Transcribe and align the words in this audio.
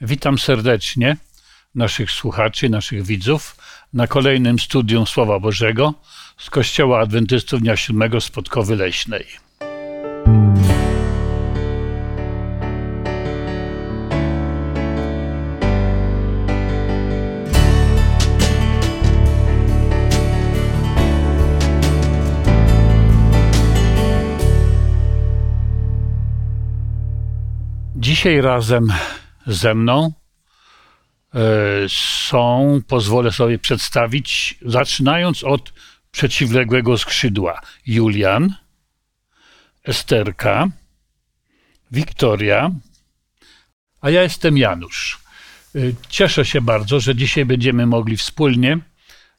Witam 0.00 0.38
serdecznie 0.38 1.16
naszych 1.74 2.10
słuchaczy, 2.10 2.68
naszych 2.68 3.02
widzów 3.02 3.56
na 3.92 4.06
kolejnym 4.06 4.58
studium 4.58 5.06
Słowa 5.06 5.40
Bożego 5.40 5.94
z 6.38 6.50
Kościoła 6.50 7.00
Adwentystów 7.00 7.60
Dnia 7.60 7.76
Siódmego 7.76 8.20
Leśnej. 8.76 9.26
Dzisiaj 27.96 28.40
razem 28.40 28.92
ze 29.46 29.74
mną 29.74 30.12
e, 31.34 31.40
są, 32.28 32.80
pozwolę 32.88 33.32
sobie 33.32 33.58
przedstawić, 33.58 34.58
zaczynając 34.62 35.44
od 35.44 35.72
przeciwległego 36.10 36.98
skrzydła, 36.98 37.60
Julian, 37.86 38.54
Esterka, 39.84 40.68
Wiktoria, 41.90 42.70
a 44.00 44.10
ja 44.10 44.22
jestem 44.22 44.58
Janusz. 44.58 45.18
E, 45.74 45.78
cieszę 46.08 46.44
się 46.44 46.60
bardzo, 46.60 47.00
że 47.00 47.14
dzisiaj 47.14 47.44
będziemy 47.44 47.86
mogli 47.86 48.16
wspólnie 48.16 48.78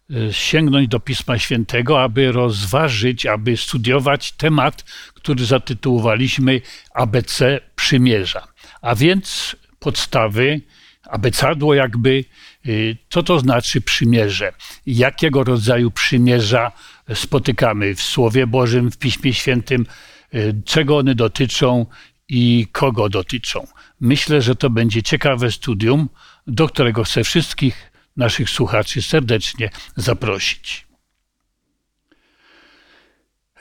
e, 0.10 0.34
sięgnąć 0.34 0.88
do 0.88 1.00
Pisma 1.00 1.40
Świętego, 1.40 2.04
aby 2.04 2.32
rozważyć, 2.32 3.26
aby 3.26 3.58
studiować 3.58 4.32
temat, 4.32 4.84
który 5.14 5.46
zatytułowaliśmy 5.46 6.62
ABC 6.94 7.60
Przymierza. 7.76 8.48
A 8.82 8.96
więc 8.96 9.56
podstawy, 9.86 10.62
abecadło 11.04 11.74
jakby, 11.74 12.26
y, 12.66 12.98
co 13.10 13.24
to 13.24 13.40
znaczy 13.40 13.82
przymierze, 13.82 14.54
jakiego 14.86 15.44
rodzaju 15.44 15.92
przymierza 15.92 16.72
spotykamy 17.14 17.96
w 17.96 18.02
Słowie 18.02 18.48
Bożym, 18.48 18.92
w 18.92 18.98
Piśmie 18.98 19.34
Świętym, 19.34 19.86
y, 20.34 20.62
czego 20.66 20.98
one 20.98 21.16
dotyczą 21.16 21.86
i 22.30 22.68
kogo 22.72 23.10
dotyczą. 23.10 23.68
Myślę, 24.00 24.42
że 24.42 24.56
to 24.56 24.70
będzie 24.70 25.04
ciekawe 25.04 25.52
studium, 25.52 26.10
do 26.48 26.68
którego 26.68 27.04
chcę 27.04 27.24
wszystkich 27.24 27.92
naszych 28.18 28.50
słuchaczy 28.50 29.02
serdecznie 29.02 29.70
zaprosić. 29.96 30.88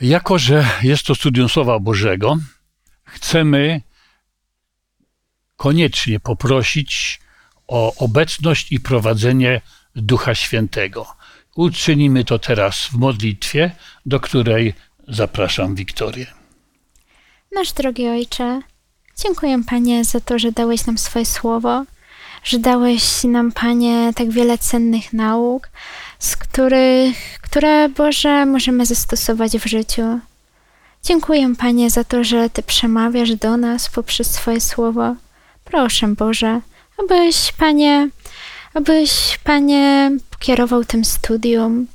Jako, 0.01 0.39
że 0.39 0.67
jest 0.83 1.07
to 1.07 1.15
studium 1.15 1.49
Słowa 1.49 1.79
Bożego, 1.79 2.37
chcemy 3.05 3.81
koniecznie 5.57 6.21
poprosić 6.21 7.21
o 7.69 7.95
obecność 7.95 8.73
i 8.73 8.81
prowadzenie 8.81 9.61
Ducha 9.97 10.35
Świętego. 10.35 11.07
Uczynimy 11.57 12.25
to 12.25 12.39
teraz 12.39 12.77
w 12.87 12.95
modlitwie, 12.95 13.71
do 14.07 14.21
której 14.21 14.75
zapraszam 15.09 15.75
Wiktorię. 15.75 16.27
Nasz 17.53 17.73
drogi 17.73 18.09
Ojcze, 18.09 18.61
dziękuję 19.23 19.63
Panie 19.67 20.05
za 20.05 20.21
to, 20.21 20.39
że 20.39 20.53
dałeś 20.53 20.87
nam 20.87 20.99
swoje 20.99 21.27
słowo, 21.27 21.85
że 22.45 22.59
dałeś 22.59 23.25
nam, 23.25 23.53
Panie, 23.53 24.13
tak 24.17 24.31
wiele 24.31 24.59
cennych 24.59 25.13
nauk, 25.13 25.69
z 26.19 26.37
których, 26.37 27.39
które, 27.43 27.89
Boże, 27.89 28.47
możemy 28.47 28.87
zastosować 28.87 29.53
w 29.59 29.67
życiu. 29.67 30.21
Dziękuję, 31.03 31.55
Panie, 31.59 31.91
za 31.91 32.05
to, 32.05 32.25
że 32.25 32.51
Ty 32.51 32.63
przemawiasz 32.63 33.35
do 33.35 33.57
nas 33.57 33.89
poprzez 33.89 34.31
swoje 34.31 34.61
słowo. 34.61 35.15
Proszę, 35.65 36.09
Boże, 36.09 36.61
abyś, 36.99 37.53
Panie, 37.53 38.09
abyś, 38.75 39.39
Panie, 39.45 40.11
kierował 40.39 40.85
tym 40.85 41.05
studium, 41.05 41.87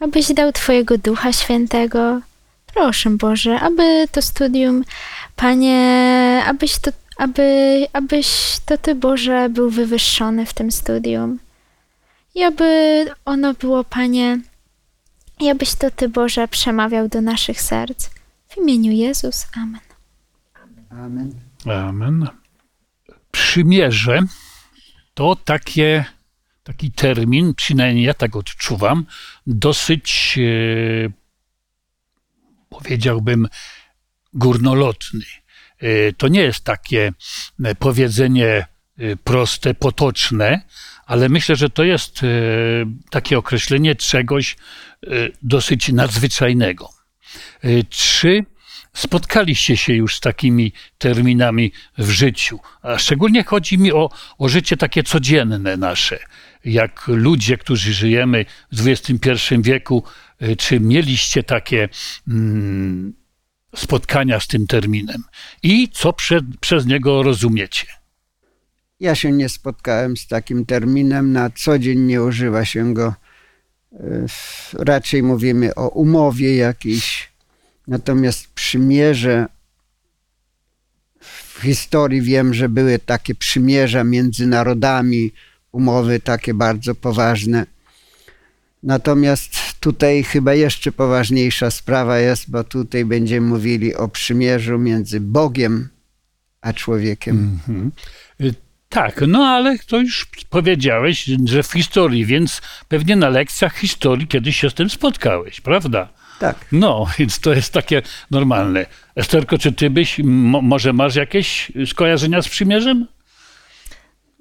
abyś 0.00 0.32
dał 0.32 0.52
Twojego 0.52 0.98
Ducha 0.98 1.32
Świętego. 1.32 2.20
Proszę, 2.74 3.10
Boże, 3.10 3.60
aby 3.60 4.08
to 4.12 4.22
studium, 4.22 4.84
Panie, 5.36 6.42
abyś 6.46 6.78
to, 6.78 6.90
aby, 7.16 7.86
abyś 7.92 8.58
to 8.66 8.78
Ty, 8.78 8.94
Boże, 8.94 9.48
był 9.48 9.70
wywyższony 9.70 10.46
w 10.46 10.54
tym 10.54 10.72
studium. 10.72 11.38
I 12.34 12.42
aby 12.42 13.06
ono 13.24 13.54
było, 13.54 13.84
Panie, 13.84 14.40
i 15.40 15.50
abyś 15.50 15.74
to 15.74 15.90
Ty, 15.90 16.08
Boże, 16.08 16.48
przemawiał 16.48 17.08
do 17.08 17.20
naszych 17.20 17.60
serc. 17.60 18.10
W 18.48 18.56
imieniu 18.56 18.92
Jezus. 18.92 19.46
Amen. 19.56 19.80
Amen. 20.90 21.34
Amen 21.66 22.28
przymierze 23.38 24.20
to 25.14 25.36
takie, 25.36 26.04
taki 26.64 26.90
termin, 26.90 27.54
przynajmniej 27.54 28.04
ja 28.04 28.14
tak 28.14 28.36
odczuwam, 28.36 29.06
dosyć 29.46 30.38
e, 30.38 31.10
powiedziałbym 32.68 33.48
górnolotny. 34.32 35.24
E, 35.78 36.12
to 36.12 36.28
nie 36.28 36.40
jest 36.40 36.64
takie 36.64 37.12
e, 37.64 37.74
powiedzenie 37.74 38.66
proste, 39.24 39.74
potoczne, 39.74 40.62
ale 41.06 41.28
myślę, 41.28 41.56
że 41.56 41.70
to 41.70 41.84
jest 41.84 42.20
takie 43.10 43.38
określenie 43.38 43.94
czegoś 43.94 44.56
dosyć 45.42 45.88
nadzwyczajnego. 45.88 46.90
Czy 47.90 48.44
spotkaliście 48.98 49.76
się 49.76 49.94
już 49.94 50.16
z 50.16 50.20
takimi 50.20 50.72
terminami 50.98 51.72
w 51.98 52.10
życiu. 52.10 52.58
A 52.82 52.98
szczególnie 52.98 53.44
chodzi 53.44 53.78
mi 53.78 53.92
o, 53.92 54.10
o 54.38 54.48
życie 54.48 54.76
takie 54.76 55.02
codzienne 55.02 55.76
nasze. 55.76 56.18
Jak 56.64 57.04
ludzie, 57.08 57.56
którzy 57.56 57.94
żyjemy 57.94 58.44
w 58.72 58.88
XXI 58.88 59.54
wieku, 59.60 60.04
y, 60.42 60.56
czy 60.56 60.80
mieliście 60.80 61.42
takie 61.42 61.88
mm, 62.28 63.12
spotkania 63.76 64.40
z 64.40 64.46
tym 64.46 64.66
terminem 64.66 65.22
i 65.62 65.88
co 65.88 66.12
prze, 66.12 66.40
przez 66.60 66.86
niego 66.86 67.22
rozumiecie? 67.22 67.86
Ja 69.00 69.14
się 69.14 69.32
nie 69.32 69.48
spotkałem 69.48 70.16
z 70.16 70.26
takim 70.26 70.66
terminem. 70.66 71.32
Na 71.32 71.50
co 71.50 71.78
dzień 71.78 72.00
nie 72.00 72.22
używa 72.22 72.64
się 72.64 72.94
go. 72.94 73.14
Y, 73.92 74.26
raczej 74.72 75.22
mówimy 75.22 75.74
o 75.74 75.88
umowie 75.88 76.56
jakiejś 76.56 77.28
Natomiast 77.88 78.48
przymierze 78.48 79.46
w 81.20 81.60
historii 81.62 82.22
wiem, 82.22 82.54
że 82.54 82.68
były 82.68 82.98
takie 82.98 83.34
przymierza 83.34 84.04
między 84.04 84.46
narodami, 84.46 85.32
umowy 85.72 86.20
takie 86.20 86.54
bardzo 86.54 86.94
poważne. 86.94 87.66
Natomiast 88.82 89.80
tutaj 89.80 90.22
chyba 90.22 90.54
jeszcze 90.54 90.92
poważniejsza 90.92 91.70
sprawa 91.70 92.18
jest, 92.18 92.50
bo 92.50 92.64
tutaj 92.64 93.04
będziemy 93.04 93.46
mówili 93.46 93.94
o 93.94 94.08
przymierzu 94.08 94.78
między 94.78 95.20
Bogiem 95.20 95.88
a 96.60 96.72
człowiekiem. 96.72 97.60
Mm 97.68 97.90
-hmm. 98.40 98.52
Tak, 98.88 99.20
no 99.28 99.46
ale 99.46 99.78
to 99.78 100.00
już 100.00 100.26
powiedziałeś, 100.50 101.24
że 101.44 101.62
w 101.62 101.72
historii, 101.72 102.26
więc 102.26 102.60
pewnie 102.88 103.16
na 103.16 103.28
lekcjach 103.28 103.76
historii 103.76 104.26
kiedyś 104.26 104.56
się 104.56 104.70
z 104.70 104.74
tym 104.74 104.90
spotkałeś, 104.90 105.60
prawda? 105.60 106.17
Tak. 106.38 106.56
No, 106.72 107.06
więc 107.18 107.40
to 107.40 107.54
jest 107.54 107.72
takie 107.72 108.02
normalne. 108.30 108.86
Esterko, 109.16 109.58
czy 109.58 109.72
ty 109.72 109.90
byś, 109.90 110.20
może 110.62 110.92
masz 110.92 111.14
jakieś 111.14 111.72
skojarzenia 111.86 112.42
z 112.42 112.48
przymierzem? 112.48 113.06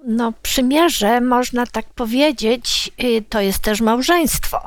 No, 0.07 0.33
przymierze, 0.41 1.21
można 1.21 1.65
tak 1.65 1.85
powiedzieć, 1.93 2.91
y, 3.03 3.23
to 3.29 3.41
jest 3.41 3.59
też 3.59 3.81
małżeństwo. 3.81 4.59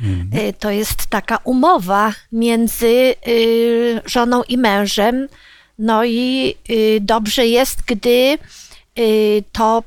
Mhm. 0.00 0.48
Y, 0.48 0.52
to 0.52 0.70
jest 0.70 1.06
taka 1.06 1.38
umowa 1.44 2.12
między 2.32 3.14
y, 3.28 4.00
żoną 4.06 4.42
i 4.42 4.58
mężem. 4.58 5.28
No 5.78 6.04
i 6.04 6.54
dobrze 7.00 7.46
jest, 7.46 7.82
gdy 7.86 8.38
to, 9.52 9.82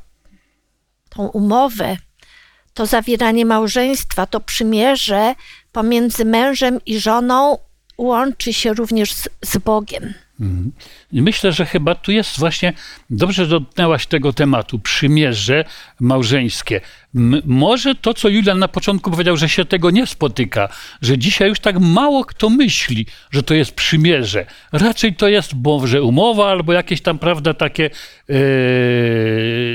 tą 1.09 1.27
umowę, 1.27 1.97
to 2.73 2.85
zawieranie 2.85 3.45
małżeństwa, 3.45 4.25
to 4.25 4.39
przymierze 4.39 5.35
pomiędzy 5.71 6.25
mężem 6.25 6.79
i 6.85 6.99
żoną 6.99 7.57
łączy 7.97 8.53
się 8.53 8.73
również 8.73 9.13
z, 9.13 9.29
z 9.45 9.57
Bogiem. 9.57 10.13
Mhm. 10.39 10.71
Myślę, 11.11 11.51
że 11.51 11.65
chyba 11.65 11.95
tu 11.95 12.11
jest 12.11 12.39
właśnie, 12.39 12.73
dobrze 13.09 13.47
dotknęłaś 13.47 14.07
tego 14.07 14.33
tematu, 14.33 14.79
przymierze 14.79 15.65
małżeńskie. 15.99 16.81
M 17.15 17.41
może 17.45 17.95
to, 17.95 18.13
co 18.13 18.29
Julian 18.29 18.59
na 18.59 18.67
początku 18.67 19.11
powiedział, 19.11 19.37
że 19.37 19.49
się 19.49 19.65
tego 19.65 19.91
nie 19.91 20.07
spotyka, 20.07 20.69
że 21.01 21.17
dzisiaj 21.17 21.49
już 21.49 21.59
tak 21.59 21.79
mało 21.79 22.25
kto 22.25 22.49
myśli, 22.49 23.05
że 23.31 23.43
to 23.43 23.53
jest 23.53 23.71
przymierze. 23.71 24.45
Raczej 24.71 25.15
to 25.15 25.27
jest 25.27 25.53
może 25.53 26.03
umowa 26.03 26.51
albo 26.51 26.73
jakieś 26.73 27.01
tam, 27.01 27.19
prawda, 27.19 27.53
takie 27.53 27.85
e, 27.85 28.33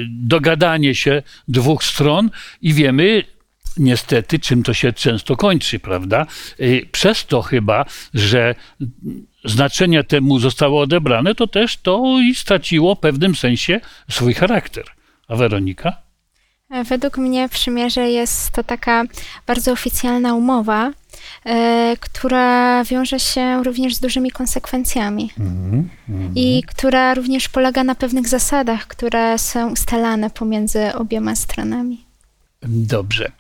dogadanie 0.09 0.95
się 0.95 1.23
dwóch 1.49 1.85
stron 1.85 2.31
i 2.63 2.73
wiemy, 2.73 3.23
niestety, 3.77 4.39
czym 4.39 4.63
to 4.63 4.75
się 4.75 4.93
często 4.93 5.37
kończy, 5.37 5.79
prawda? 5.79 6.27
Y, 6.61 6.89
przez 6.93 7.27
to 7.27 7.43
chyba, 7.43 7.85
że 8.15 8.55
znaczenie 9.45 10.05
temu 10.05 10.39
zostało 10.39 10.81
odebrane, 10.81 11.35
to 11.35 11.47
też 11.47 11.77
to 11.77 12.19
i 12.31 12.35
straciło 12.35 12.95
w 12.95 13.01
pewnym 13.01 13.35
sensie 13.35 13.81
swój 14.11 14.35
charakter. 14.35 14.85
A 15.29 15.37
Weronika? 15.37 15.97
E, 16.71 16.85
Według 16.85 17.19
mnie 17.19 17.49
przymierze 17.49 18.11
jest 18.11 18.51
to 18.51 18.65
taka 18.65 19.05
bardzo 19.47 19.73
oficjalna 19.73 20.35
umowa, 20.35 20.93
e, 21.47 21.97
która 22.01 22.85
wiąże 22.85 23.21
się 23.21 23.63
również 23.65 23.95
z 23.95 24.01
dużymi 24.01 24.31
konsekwencjami 24.31 25.31
i 26.35 26.63
która 26.67 27.15
również 27.15 27.49
polega 27.49 27.85
na 27.85 27.95
pewnych 27.95 28.29
zasadach, 28.29 28.87
które 28.87 29.39
są 29.39 29.71
ustalane 29.71 30.31
pomiędzy 30.31 30.95
obiema 30.95 31.37
stronami. 31.37 32.05
Dobrze. 32.63 33.33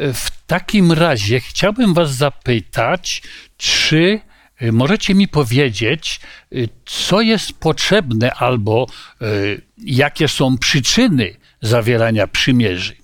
W 0.00 0.46
takim 0.46 0.92
razie 0.92 1.40
chciałbym 1.40 1.94
Was 1.94 2.14
zapytać, 2.14 3.22
czy 3.56 4.20
y, 4.62 4.72
możecie 4.72 5.14
mi 5.14 5.28
powiedzieć, 5.28 6.20
y, 6.52 6.68
co 6.86 7.20
jest 7.20 7.52
potrzebne 7.52 8.34
albo 8.34 8.86
y, 9.22 9.62
jakie 9.78 10.28
są 10.28 10.58
przyczyny 10.58 11.36
zawierania 11.62 12.26
przymierzy? 12.26 12.96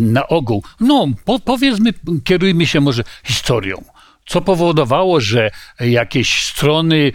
Na 0.00 0.28
ogół, 0.28 0.64
no 0.80 1.06
po, 1.24 1.38
powiedzmy, 1.38 1.94
kierujmy 2.24 2.66
się 2.66 2.80
może 2.80 3.02
historią. 3.24 3.84
Co 4.26 4.40
powodowało, 4.40 5.20
że 5.20 5.50
jakieś 5.80 6.44
strony, 6.44 7.12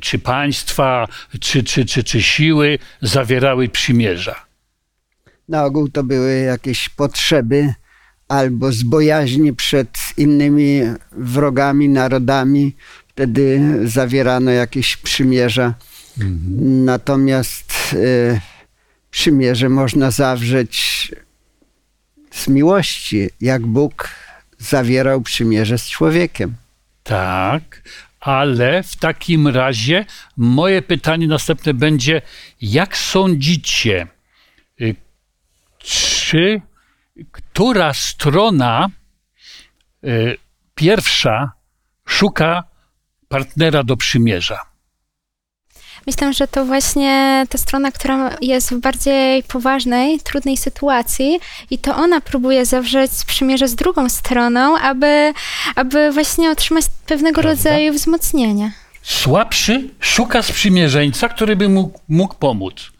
czy 0.00 0.18
państwa, 0.18 1.08
czy, 1.40 1.62
czy, 1.62 1.84
czy, 1.84 2.04
czy 2.04 2.22
siły 2.22 2.78
zawierały 3.02 3.68
przymierza? 3.68 4.46
Na 5.48 5.64
ogół 5.64 5.88
to 5.88 6.04
były 6.04 6.40
jakieś 6.40 6.88
potrzeby 6.88 7.74
albo 8.30 8.72
z 8.72 8.82
bojaźni 8.82 9.52
przed 9.52 9.98
innymi 10.16 10.80
wrogami, 11.12 11.88
narodami. 11.88 12.76
Wtedy 13.08 13.60
zawierano 13.84 14.50
jakieś 14.50 14.96
przymierza. 14.96 15.74
Natomiast 16.84 17.72
e, 17.94 18.40
przymierze 19.10 19.68
można 19.68 20.10
zawrzeć 20.10 21.08
z 22.30 22.48
miłości, 22.48 23.28
jak 23.40 23.66
Bóg 23.66 24.08
zawierał 24.58 25.20
przymierze 25.20 25.78
z 25.78 25.88
człowiekiem. 25.88 26.54
Tak, 27.02 27.82
ale 28.20 28.82
w 28.82 28.96
takim 28.96 29.48
razie 29.48 30.04
moje 30.36 30.82
pytanie 30.82 31.26
następne 31.26 31.74
będzie: 31.74 32.22
jak 32.60 32.96
sądzicie, 32.96 34.06
y, 34.80 34.94
czy 35.78 36.60
która 37.32 37.94
strona 37.94 38.88
y, 40.04 40.36
pierwsza 40.74 41.52
szuka 42.06 42.64
partnera 43.28 43.82
do 43.82 43.96
przymierza? 43.96 44.70
Myślę, 46.06 46.32
że 46.32 46.48
to 46.48 46.64
właśnie 46.64 47.46
ta 47.48 47.58
strona, 47.58 47.92
która 47.92 48.36
jest 48.40 48.70
w 48.70 48.78
bardziej 48.78 49.42
poważnej, 49.42 50.20
trudnej 50.20 50.56
sytuacji 50.56 51.40
i 51.70 51.78
to 51.78 51.96
ona 51.96 52.20
próbuje 52.20 52.66
zawrzeć 52.66 53.10
przymierze 53.26 53.68
z 53.68 53.74
drugą 53.74 54.08
stroną, 54.08 54.78
aby, 54.78 55.32
aby 55.76 56.12
właśnie 56.12 56.50
otrzymać 56.50 56.84
pewnego 57.06 57.42
Prawda? 57.42 57.50
rodzaju 57.50 57.92
wzmocnienie. 57.92 58.72
Słabszy 59.02 59.90
szuka 60.00 60.42
sprzymierzeńca, 60.42 61.28
który 61.28 61.56
by 61.56 61.68
mu 61.68 61.92
mógł 62.08 62.34
pomóc. 62.34 62.90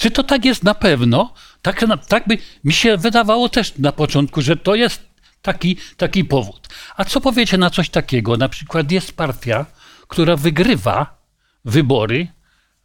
Czy 0.00 0.10
to 0.10 0.22
tak 0.22 0.44
jest 0.44 0.64
na 0.64 0.74
pewno? 0.74 1.34
Tak, 1.62 1.84
tak 2.08 2.28
by 2.28 2.38
mi 2.64 2.72
się 2.72 2.96
wydawało 2.96 3.48
też 3.48 3.78
na 3.78 3.92
początku, 3.92 4.42
że 4.42 4.56
to 4.56 4.74
jest 4.74 5.02
taki, 5.42 5.76
taki 5.96 6.24
powód. 6.24 6.68
A 6.96 7.04
co 7.04 7.20
powiecie 7.20 7.58
na 7.58 7.70
coś 7.70 7.90
takiego? 7.90 8.36
Na 8.36 8.48
przykład 8.48 8.92
jest 8.92 9.12
partia, 9.12 9.66
która 10.08 10.36
wygrywa 10.36 11.18
wybory, 11.64 12.28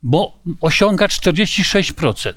bo 0.03 0.39
osiąga 0.62 1.07
46%. 1.07 2.33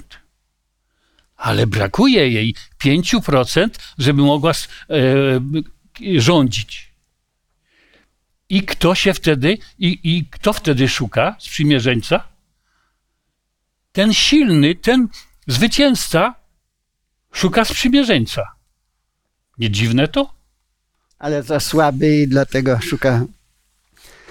Ale 1.35 1.67
brakuje 1.67 2.29
jej 2.29 2.55
5%, 2.83 3.69
żeby 3.97 4.21
mogła 4.21 4.51
e, 4.51 4.55
rządzić. 6.19 6.91
I 8.49 8.63
kto 8.63 8.95
się 8.95 9.13
wtedy, 9.13 9.57
i, 9.79 9.99
i 10.03 10.25
kto 10.31 10.53
wtedy 10.53 10.89
szuka 10.89 11.35
sprzymierzeńca? 11.39 12.28
Ten 13.99 14.13
silny, 14.13 14.75
ten 14.75 15.07
zwycięzca 15.47 16.35
szuka 17.33 17.65
sprzymierzeńca. 17.65 18.41
Nie 19.57 19.69
dziwne 19.69 20.07
to? 20.07 20.33
Ale 21.17 21.43
za 21.43 21.59
słaby 21.59 22.17
i 22.17 22.27
dlatego 22.27 22.79
szuka 22.81 23.25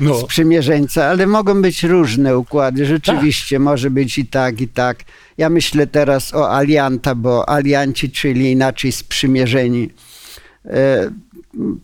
No. 0.00 0.20
sprzymierzeńca, 0.20 1.04
ale 1.04 1.26
mogą 1.26 1.62
być 1.62 1.82
różne 1.82 2.38
układy. 2.38 2.86
Rzeczywiście 2.86 3.58
może 3.58 3.90
być 3.90 4.18
i 4.18 4.26
tak, 4.26 4.60
i 4.60 4.68
tak. 4.68 5.04
Ja 5.38 5.48
myślę 5.50 5.86
teraz 5.86 6.34
o 6.34 6.56
alianta, 6.56 7.14
bo 7.14 7.48
alianci, 7.48 8.10
czyli 8.10 8.52
inaczej 8.52 8.92
sprzymierzeni. 8.92 9.90
E, 10.64 11.10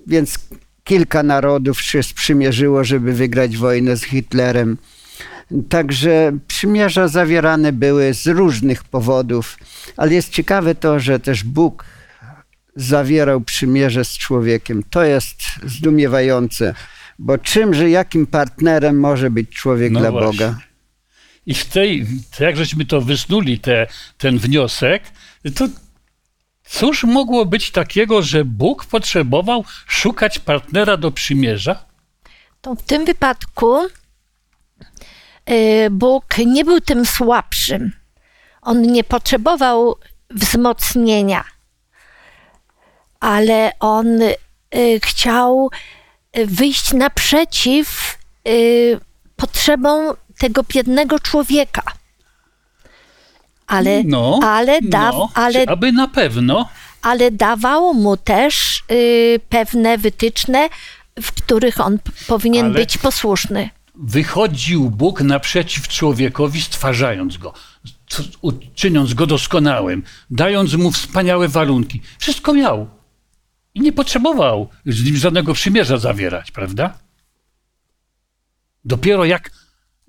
więc 0.06 0.38
kilka 0.84 1.22
narodów 1.22 1.82
się 1.82 2.02
sprzymierzyło, 2.02 2.84
żeby 2.84 3.12
wygrać 3.12 3.56
wojnę 3.56 3.96
z 3.96 4.04
Hitlerem. 4.04 4.78
Także 5.68 6.32
przymierza 6.46 7.08
zawierane 7.08 7.72
były 7.72 8.14
z 8.14 8.26
różnych 8.26 8.84
powodów, 8.84 9.58
ale 9.96 10.14
jest 10.14 10.30
ciekawe 10.30 10.74
to, 10.74 11.00
że 11.00 11.20
też 11.20 11.44
Bóg 11.44 11.84
zawierał 12.76 13.40
przymierze 13.40 14.04
z 14.04 14.18
człowiekiem. 14.18 14.82
To 14.90 15.04
jest 15.04 15.36
zdumiewające, 15.66 16.74
bo 17.18 17.38
czymże, 17.38 17.90
jakim 17.90 18.26
partnerem 18.26 19.00
może 19.00 19.30
być 19.30 19.50
człowiek 19.50 19.92
No 19.92 20.00
dla 20.00 20.10
właśnie. 20.10 20.30
Boga? 20.30 20.58
I 21.46 21.54
w 21.54 21.64
tej, 21.64 22.06
jak 22.40 22.56
żeśmy 22.56 22.84
to 22.84 23.00
wysnuli, 23.00 23.60
te, 23.60 23.86
ten 24.18 24.38
wniosek, 24.38 25.02
to 25.54 25.68
cóż 26.64 27.04
mogło 27.04 27.46
być 27.46 27.70
takiego, 27.70 28.22
że 28.22 28.44
Bóg 28.44 28.84
potrzebował 28.84 29.64
szukać 29.86 30.38
partnera 30.38 30.96
do 30.96 31.10
przymierza? 31.10 31.84
To 32.60 32.74
w 32.74 32.82
tym 32.82 33.04
wypadku 33.04 33.78
Bóg 35.90 36.24
nie 36.46 36.64
był 36.64 36.80
tym 36.80 37.06
słabszym. 37.06 37.92
On 38.62 38.82
nie 38.82 39.04
potrzebował 39.04 39.96
wzmocnienia, 40.30 41.44
ale 43.20 43.72
on 43.80 44.22
y, 44.22 44.34
chciał 45.02 45.70
y, 46.38 46.46
wyjść 46.46 46.92
naprzeciw 46.92 48.18
y, 48.48 49.00
potrzebom 49.36 50.14
tego 50.38 50.62
biednego 50.62 51.18
człowieka. 51.20 51.82
Ale, 53.66 54.02
No, 54.04 54.40
ale, 54.42 54.82
da, 54.82 55.10
no, 55.12 55.28
ale, 55.34 55.64
aby 55.68 55.92
na 55.92 56.08
pewno. 56.08 56.68
ale 57.02 57.30
dawało 57.30 57.94
mu 57.94 58.16
też 58.16 58.82
y, 58.90 59.40
pewne 59.48 59.98
wytyczne, 59.98 60.68
w 61.22 61.32
których 61.32 61.80
on 61.80 61.98
powinien 62.26 62.66
Ale- 62.66 62.74
być 62.74 62.98
posłuszny. 62.98 63.70
Wychodził 63.94 64.90
Bóg 64.90 65.20
naprzeciw 65.20 65.88
człowiekowi, 65.88 66.62
stwarzając 66.62 67.36
go, 67.36 67.54
czyniąc 68.74 69.14
go 69.14 69.26
doskonałym, 69.26 70.02
dając 70.30 70.74
mu 70.74 70.92
wspaniałe 70.92 71.48
warunki. 71.48 72.00
Wszystko 72.18 72.54
miał. 72.54 72.88
I 73.74 73.80
nie 73.80 73.92
potrzebował 73.92 74.68
z 74.86 75.04
nim 75.04 75.16
żadnego 75.16 75.54
przymierza 75.54 75.98
zawierać, 75.98 76.50
prawda? 76.50 76.98
Dopiero 78.84 79.24
jak, 79.24 79.50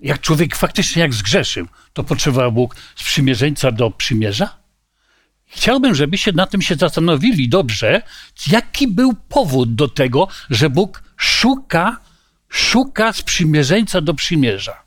jak 0.00 0.20
człowiek 0.20 0.56
faktycznie 0.56 1.02
jak 1.02 1.14
zgrzeszył, 1.14 1.66
to 1.92 2.04
potrzebował 2.04 2.52
Bóg 2.52 2.76
sprzymierzeńca 2.96 3.72
do 3.72 3.90
przymierza? 3.90 4.56
Chciałbym, 5.46 5.94
żeby 5.94 6.18
się 6.18 6.32
na 6.32 6.46
tym 6.46 6.62
się 6.62 6.74
zastanowili 6.74 7.48
dobrze, 7.48 8.02
jaki 8.46 8.88
był 8.88 9.14
powód 9.28 9.74
do 9.74 9.88
tego, 9.88 10.28
że 10.50 10.70
Bóg 10.70 11.02
szuka, 11.16 12.00
szuka 12.48 13.12
sprzymierzeńca 13.12 14.00
do 14.00 14.14
przymierza. 14.14 14.86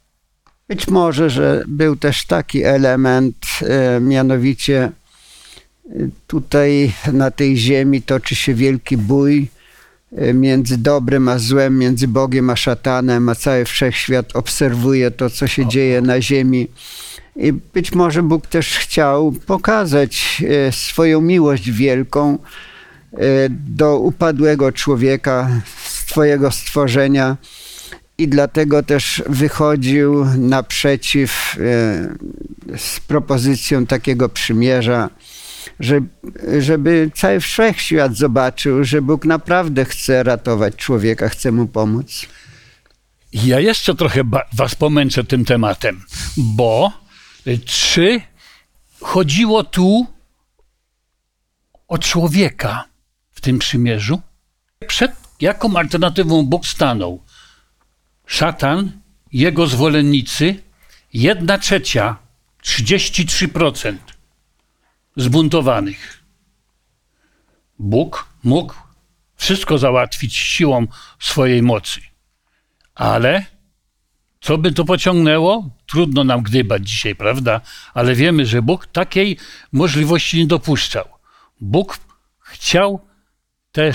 Być 0.69 0.87
może, 0.87 1.29
że 1.29 1.63
był 1.67 1.95
też 1.95 2.25
taki 2.25 2.63
element, 2.63 3.35
e, 3.61 3.99
mianowicie 3.99 4.83
e, 4.83 4.91
tutaj 6.27 6.93
na 7.13 7.31
tej 7.31 7.57
ziemi 7.57 8.01
toczy 8.01 8.35
się 8.35 8.53
wielki 8.53 8.97
bój 8.97 9.47
e, 10.17 10.33
między 10.33 10.77
dobrem 10.77 11.27
a 11.27 11.39
złem, 11.39 11.77
między 11.77 12.07
Bogiem 12.07 12.49
a 12.49 12.55
szatanem, 12.55 13.29
a 13.29 13.35
cały 13.35 13.65
wszechświat 13.65 14.35
obserwuje 14.35 15.11
to, 15.11 15.29
co 15.29 15.47
się 15.47 15.67
dzieje 15.67 16.01
na 16.01 16.21
ziemi. 16.21 16.67
I 17.35 17.53
być 17.53 17.91
może 17.91 18.23
Bóg 18.23 18.47
też 18.47 18.77
chciał 18.77 19.31
pokazać 19.31 20.43
swoją 20.71 21.21
miłość 21.21 21.71
wielką 21.71 22.37
do 23.49 23.99
upadłego 23.99 24.71
człowieka, 24.71 25.49
swojego 26.09 26.51
stworzenia. 26.51 27.37
I 28.17 28.27
dlatego 28.27 28.83
też 28.83 29.23
wychodził 29.25 30.25
naprzeciw 30.37 31.57
e, 32.73 32.77
z 32.77 32.99
propozycją 32.99 33.85
takiego 33.85 34.29
przymierza, 34.29 35.09
że, 35.79 36.01
żeby 36.59 37.11
cały 37.15 37.39
wszechświat 37.39 38.15
zobaczył, 38.15 38.83
że 38.83 39.01
Bóg 39.01 39.25
naprawdę 39.25 39.85
chce 39.85 40.23
ratować 40.23 40.75
człowieka, 40.75 41.29
chce 41.29 41.51
mu 41.51 41.67
pomóc. 41.67 42.25
Ja 43.33 43.59
jeszcze 43.59 43.95
trochę 43.95 44.21
was 44.53 44.75
pomęczę 44.75 45.23
tym 45.23 45.45
tematem, 45.45 46.01
bo 46.37 46.91
y, 47.47 47.59
czy 47.59 48.21
chodziło 49.01 49.63
tu 49.63 50.07
o 51.87 51.97
człowieka 51.97 52.85
w 53.31 53.41
tym 53.41 53.59
przymierzu? 53.59 54.21
Przed 54.87 55.28
jaką 55.41 55.75
alternatywą 55.75 56.45
Bóg 56.45 56.67
stanął? 56.67 57.23
Szatan, 58.25 58.91
jego 59.31 59.67
zwolennicy, 59.67 60.63
jedna 61.13 61.57
trzecia, 61.57 62.15
33% 62.63 63.97
zbuntowanych. 65.15 66.23
Bóg 67.79 68.29
mógł 68.43 68.73
wszystko 69.35 69.77
załatwić 69.77 70.35
siłą 70.35 70.87
swojej 71.19 71.61
mocy. 71.63 72.01
Ale 72.95 73.45
co 74.41 74.57
by 74.57 74.71
to 74.71 74.85
pociągnęło? 74.85 75.69
Trudno 75.85 76.23
nam 76.23 76.41
gdybać 76.41 76.89
dzisiaj, 76.89 77.15
prawda? 77.15 77.61
Ale 77.93 78.15
wiemy, 78.15 78.45
że 78.45 78.61
Bóg 78.61 78.87
takiej 78.87 79.37
możliwości 79.71 80.37
nie 80.37 80.47
dopuszczał. 80.47 81.05
Bóg 81.61 81.99
chciał 82.39 82.99
te 83.71 83.93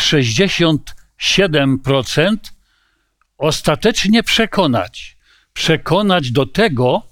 67% 1.25 2.37
ostatecznie 3.38 4.23
przekonać. 4.23 5.16
Przekonać 5.52 6.31
do 6.31 6.47
tego, 6.47 7.02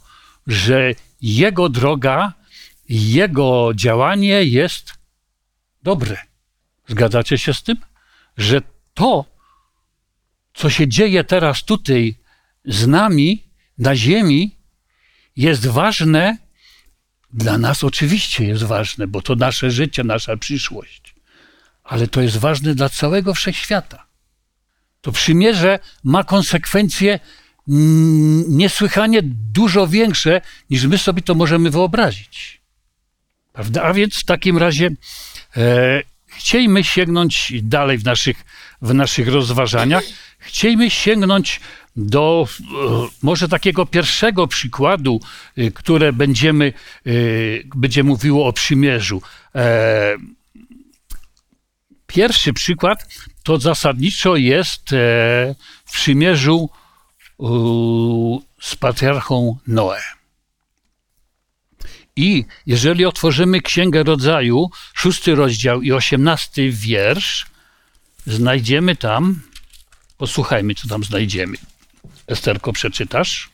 że 0.47 0.95
jego 1.21 1.69
droga, 1.69 2.33
jego 2.89 3.71
działanie 3.75 4.45
jest 4.45 4.95
dobre. 5.83 6.17
Zgadzacie 6.89 7.39
się 7.39 7.55
z 7.55 7.63
tym? 7.63 7.77
Że 8.37 8.63
to, 8.95 9.25
co 10.55 10.71
się 10.71 10.89
dzieje 10.89 11.25
teraz 11.25 11.65
tutaj 11.65 12.15
z 12.65 12.87
nami 12.87 13.45
na 13.79 13.97
Ziemi, 13.97 14.57
jest 15.37 15.67
ważne. 15.67 16.37
Dla 17.33 17.59
nas 17.59 17.85
oczywiście 17.85 18.45
jest 18.45 18.63
ważne, 18.63 19.07
bo 19.07 19.23
to 19.23 19.35
nasze 19.35 19.71
życie, 19.71 20.05
nasza 20.05 20.37
przyszłość. 20.37 21.02
Ale 21.93 22.09
to 22.09 22.21
jest 22.21 22.37
ważne 22.37 22.75
dla 22.75 22.89
całego 22.89 23.35
wszechświata. 23.35 24.07
To 25.01 25.13
przymierze 25.13 25.79
ma 26.05 26.25
konsekwencje 26.25 27.21
mm, 27.69 28.45
niesłychanie 28.49 29.21
dużo 29.53 29.87
większe, 29.87 30.41
niż 30.71 30.85
my 30.85 30.99
sobie 30.99 31.23
to 31.23 31.35
możemy 31.35 31.71
wyobrazić. 31.71 32.61
Prawda? 33.53 33.83
A 33.83 33.93
więc 33.93 34.15
w 34.15 34.25
takim 34.25 34.59
razie 34.59 34.91
e, 35.57 36.03
sięgnąć 36.83 37.53
dalej 37.63 37.99
w 37.99 38.05
naszych, 38.05 38.45
w 38.83 38.95
naszych 38.95 39.29
rozważaniach, 39.29 40.05
chciejmy 40.39 40.91
sięgnąć 40.91 41.61
do 41.97 42.49
e, 42.61 42.65
może 43.23 43.49
takiego 43.49 43.87
pierwszego 43.87 44.47
przykładu, 44.47 45.21
e, 45.57 45.71
które 45.71 46.13
będziemy, 46.13 46.73
e, 47.07 47.11
będzie 47.75 48.03
mówiło 48.03 48.47
o 48.47 48.53
przymierzu. 48.53 49.23
Pierwszy 52.13 52.53
przykład 52.53 53.07
to 53.43 53.59
zasadniczo 53.59 54.37
jest 54.37 54.93
e, 54.93 54.97
w 55.85 55.93
przymierzu 55.93 56.71
z 58.61 58.77
patriarchą 58.77 59.59
Noe. 59.67 60.01
I 62.17 62.45
jeżeli 62.67 63.05
otworzymy 63.05 63.61
Księgę 63.61 64.03
Rodzaju, 64.03 64.71
szósty 64.95 65.35
rozdział 65.35 65.83
i 65.83 65.93
osiemnasty 65.93 66.71
wiersz, 66.71 67.47
znajdziemy 68.27 68.97
tam, 68.97 69.41
posłuchajmy, 70.19 70.75
co 70.75 70.89
tam 70.89 71.05
znajdziemy. 71.05 71.57
Esterko, 72.27 72.73
przeczytasz? 72.73 73.51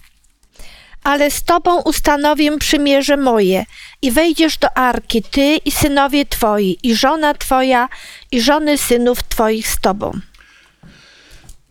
Ale 1.03 1.31
z 1.31 1.43
tobą 1.43 1.83
ustanowię 1.83 2.59
przymierze 2.59 3.17
moje 3.17 3.65
i 4.03 4.11
wejdziesz 4.11 4.59
do 4.59 4.77
arki, 4.77 5.23
ty 5.23 5.57
i 5.65 5.71
synowie 5.71 6.27
twoi, 6.27 6.79
i 6.83 6.97
żona 6.97 7.35
twoja, 7.35 7.89
i 8.33 8.41
żony 8.41 8.79
synów 8.79 9.23
twoich 9.23 9.69
z 9.69 9.81
tobą. 9.81 10.13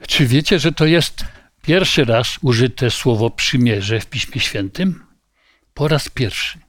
Czy 0.07 0.25
wiecie, 0.27 0.59
że 0.59 0.71
to 0.71 0.85
jest 0.85 1.25
pierwszy 1.61 2.05
raz 2.05 2.37
użyte 2.41 2.91
słowo 2.91 3.29
przymierze 3.29 3.99
w 3.99 4.05
Piśmie 4.05 4.41
Świętym? 4.41 5.05
Po 5.73 5.87
raz 5.87 6.09
pierwszy. 6.09 6.59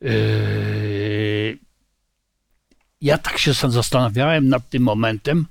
Yy, 0.00 1.58
Ja 3.00 3.18
tak 3.18 3.38
się 3.38 3.52
zastanawiałem 3.52 4.48
nad 4.48 4.68
tym 4.68 4.82
momentem. 4.82 5.46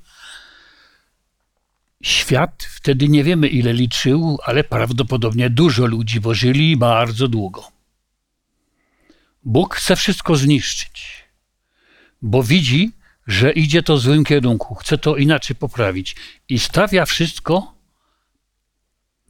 Świat 2.02 2.64
wtedy 2.64 3.08
nie 3.10 3.24
wiemy 3.24 3.48
ile 3.48 3.74
liczył, 3.74 4.38
ale 4.44 4.64
prawdopodobnie 4.64 5.50
dużo 5.50 5.86
ludzi, 5.86 6.20
bo 6.20 6.34
żyli 6.34 6.78
bardzo 6.78 7.28
długo. 7.28 7.72
Bóg 9.44 9.76
chce 9.76 9.96
wszystko 9.96 10.36
zniszczyć, 10.36 11.24
bo 12.22 12.44
widzi, 12.44 12.92
że 13.28 13.52
idzie 13.52 13.84
to 13.84 13.96
w 13.96 14.00
złym 14.00 14.24
kierunku, 14.24 14.76
chce 14.76 14.98
to 14.98 15.18
inaczej 15.18 15.56
poprawić 15.56 16.16
i 16.50 16.60
stawia 16.60 17.06
wszystko 17.06 17.74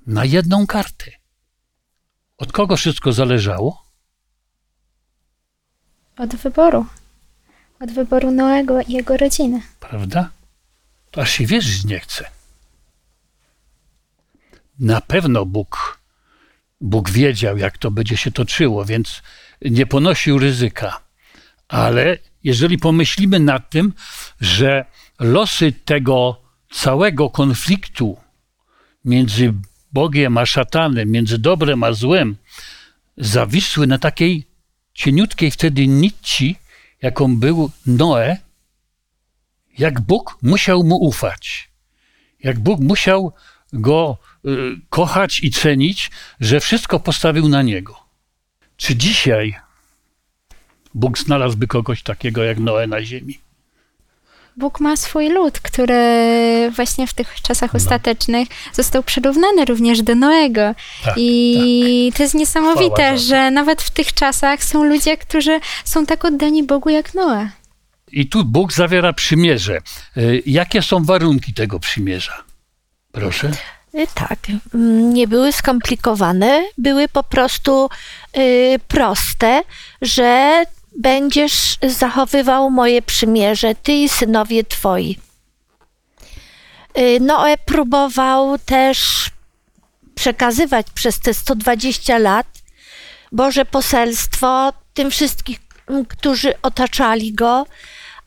na 0.07 0.25
jedną 0.25 0.67
kartę. 0.67 1.11
Od 2.37 2.51
kogo 2.51 2.77
wszystko 2.77 3.13
zależało? 3.13 3.85
Od 6.17 6.35
wyboru. 6.35 6.85
Od 7.79 7.91
wyboru 7.91 8.31
Noego 8.31 8.81
i 8.81 8.93
jego 8.93 9.17
rodziny. 9.17 9.61
prawda? 9.79 10.29
To 11.11 11.21
aż 11.21 11.31
się 11.31 11.45
wierzyć 11.45 11.83
nie 11.83 11.99
chce. 11.99 12.40
Na 14.81 15.01
pewno 15.01 15.45
Bóg, 15.45 15.99
Bóg 16.81 17.09
wiedział, 17.09 17.57
jak 17.57 17.77
to 17.77 17.91
będzie 17.91 18.17
się 18.17 18.31
toczyło, 18.31 18.85
więc 18.85 19.21
nie 19.61 19.85
ponosił 19.85 20.39
ryzyka. 20.39 21.01
Ale 21.67 22.17
jeżeli 22.43 22.77
pomyślimy 22.77 23.39
nad 23.39 23.69
tym, 23.69 23.93
że 24.39 24.85
losy 25.19 25.71
tego 25.71 26.41
całego 26.71 27.29
konfliktu 27.29 28.17
między 29.05 29.53
Bogiem 29.93 30.37
a 30.37 30.45
szatanem, 30.45 31.11
między 31.11 31.37
dobrem 31.37 31.83
a 31.83 31.93
złem, 31.93 32.35
zawisły 33.17 33.87
na 33.87 33.97
takiej 33.97 34.47
cieniutkiej 34.93 35.51
wtedy 35.51 35.87
nici, 35.87 36.55
jaką 37.01 37.39
był 37.39 37.71
Noe, 37.85 38.37
jak 39.77 40.01
Bóg 40.01 40.37
musiał 40.41 40.83
mu 40.83 40.95
ufać, 40.95 41.69
jak 42.39 42.59
Bóg 42.59 42.79
musiał 42.79 43.33
go 43.73 44.17
y, 44.45 44.49
kochać 44.89 45.43
i 45.43 45.51
cenić, 45.51 46.11
że 46.39 46.59
wszystko 46.59 46.99
postawił 46.99 47.49
na 47.49 47.61
niego. 47.61 47.99
Czy 48.77 48.95
dzisiaj 48.95 49.55
Bóg 50.93 51.17
znalazłby 51.17 51.67
kogoś 51.67 52.03
takiego 52.03 52.43
jak 52.43 52.59
Noe 52.59 52.87
na 52.87 53.03
ziemi? 53.03 53.39
Bóg 54.57 54.79
ma 54.79 54.95
swój 54.97 55.29
lud, 55.29 55.59
który 55.59 55.95
właśnie 56.75 57.07
w 57.07 57.13
tych 57.13 57.41
czasach 57.41 57.73
No. 57.73 57.77
ostatecznych 57.77 58.47
został 58.73 59.03
przyrównany 59.03 59.65
również 59.65 60.01
do 60.01 60.15
Noego. 60.15 60.61
Tak, 61.03 61.13
I 61.17 62.11
to 62.17 62.23
jest 62.23 62.33
Chwała 62.33 62.39
niesamowite, 62.41 63.11
to. 63.11 63.17
że 63.17 63.51
nawet 63.51 63.81
w 63.81 63.89
tych 63.89 64.13
czasach 64.13 64.63
są 64.63 64.83
ludzie, 64.83 65.17
którzy 65.17 65.59
są 65.85 66.05
tak 66.05 66.25
oddani 66.25 66.63
Bogu 66.63 66.89
jak 66.89 67.13
Noe. 67.13 67.49
I 68.11 68.27
tu 68.29 68.45
Bóg 68.45 68.73
zawiera 68.73 69.13
przymierze. 69.13 69.81
Y, 70.17 70.43
Jakie 70.45 70.81
są 70.81 71.03
warunki 71.03 71.53
tego 71.53 71.79
przymierza? 71.79 72.43
Proszę. 73.11 73.51
Y, 73.95 74.07
Tak, 74.15 74.39
mm, 74.73 75.13
nie 75.13 75.27
były 75.27 75.51
skomplikowane, 75.51 76.63
były 76.77 77.07
po 77.07 77.23
prostu 77.23 77.89
y, 78.37 78.79
proste, 78.87 79.63
że 80.01 80.63
będziesz 80.97 81.77
zachowywał 81.87 82.69
moje 82.69 83.01
przymierze, 83.01 83.75
ty 83.75 83.91
i 83.93 84.09
synowie 84.09 84.63
twoi. 84.63 85.17
Y, 86.97 87.19
Noe 87.19 87.57
próbował 87.65 88.57
też 88.57 89.29
przekazywać 90.15 90.87
przez 90.93 91.19
te 91.19 91.33
120 91.33 92.17
lat 92.17 92.47
Boże 93.31 93.65
poselstwo 93.65 94.73
tym 94.93 95.11
wszystkim, 95.11 95.55
którzy 96.07 96.53
otaczali 96.61 97.33
go, 97.33 97.65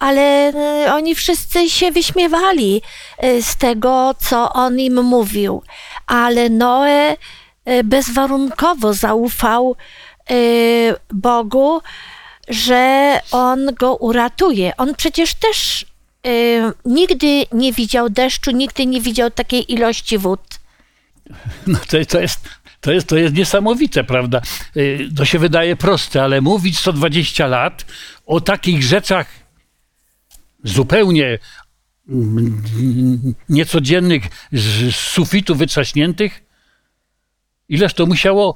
ale 0.04 0.52
y, 0.86 0.92
oni 0.92 1.14
wszyscy 1.14 1.70
się 1.70 1.92
wyśmiewali 1.92 2.82
y, 3.24 3.42
z 3.42 3.56
tego, 3.56 4.14
co 4.18 4.52
on 4.52 4.80
im 4.80 5.02
mówił. 5.02 5.62
Ale 6.06 6.50
Noe 6.50 7.12
y, 7.12 7.84
bezwarunkowo 7.84 8.94
zaufał 8.94 9.76
Bogu, 11.12 11.80
że 12.48 13.20
on 13.30 13.74
go 13.74 13.96
uratuje. 13.96 14.76
On 14.76 14.94
przecież 14.94 15.34
też 15.34 15.86
nigdy 16.84 17.46
nie 17.52 17.72
widział 17.72 18.10
deszczu, 18.10 18.50
nigdy 18.50 18.86
nie 18.86 19.00
widział 19.00 19.30
takiej 19.30 19.72
ilości 19.72 20.18
wód. 20.18 20.40
No 21.66 21.78
to, 21.78 22.04
to, 22.08 22.20
jest, 22.20 22.40
to, 22.80 22.92
jest, 22.92 23.06
to 23.06 23.16
jest 23.16 23.34
niesamowite, 23.34 24.04
prawda? 24.04 24.40
To 25.16 25.24
się 25.24 25.38
wydaje 25.38 25.76
proste, 25.76 26.22
ale 26.22 26.40
mówić 26.40 26.78
120 26.78 27.46
lat 27.46 27.84
o 28.26 28.40
takich 28.40 28.82
rzeczach 28.82 29.43
zupełnie 30.64 31.38
niecodziennych, 33.48 34.22
z 34.52 34.94
sufitu 34.94 35.54
wytrzaśniętych? 35.54 36.44
Ileż 37.68 37.94
to 37.94 38.06
musiało, 38.06 38.54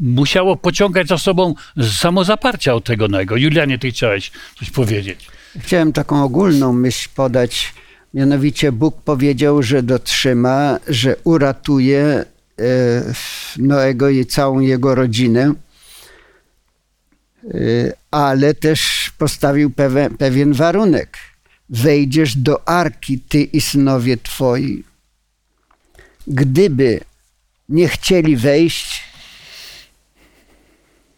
musiało 0.00 0.56
pociągać 0.56 1.08
za 1.08 1.18
sobą 1.18 1.54
samozaparcia 2.00 2.74
od 2.74 2.84
tego 2.84 3.08
Noego. 3.08 3.36
Julianie, 3.36 3.78
ty 3.78 3.90
chciałeś 3.90 4.32
coś 4.58 4.70
powiedzieć. 4.70 5.30
Chciałem 5.58 5.92
taką 5.92 6.24
ogólną 6.24 6.72
myśl 6.72 7.08
podać. 7.14 7.74
Mianowicie 8.14 8.72
Bóg 8.72 9.02
powiedział, 9.02 9.62
że 9.62 9.82
dotrzyma, 9.82 10.78
że 10.88 11.16
uratuje 11.24 12.04
e, 12.04 12.24
Noego 13.58 14.08
i 14.08 14.26
całą 14.26 14.60
jego 14.60 14.94
rodzinę, 14.94 15.54
e, 17.44 17.54
ale 18.10 18.54
też 18.54 19.10
postawił 19.18 19.70
pewien, 19.70 20.16
pewien 20.16 20.52
warunek. 20.52 21.18
Wejdziesz 21.70 22.36
do 22.36 22.68
arki, 22.68 23.18
ty 23.18 23.42
i 23.42 23.60
synowie 23.60 24.16
twoi. 24.16 24.84
Gdyby 26.26 27.00
nie 27.68 27.88
chcieli 27.88 28.36
wejść, 28.36 29.02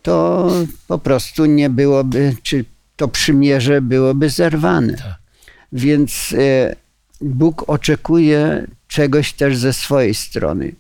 to 0.03 0.51
po 0.89 0.99
prostu 0.99 1.47
nie 1.47 1.71
byłoby, 1.71 2.37
czy 2.43 2.65
to 2.97 3.09
przymierze 3.09 3.81
byłoby 3.81 4.31
zerwane. 4.31 4.95
Tak. 4.97 5.17
Więc 5.73 6.35
e, 6.39 6.77
Bóg 7.21 7.65
oczekuje 7.67 8.67
czegoś 8.89 9.33
też 9.33 9.57
ze 9.57 9.73
swojej 9.73 10.15
strony. 10.15 10.73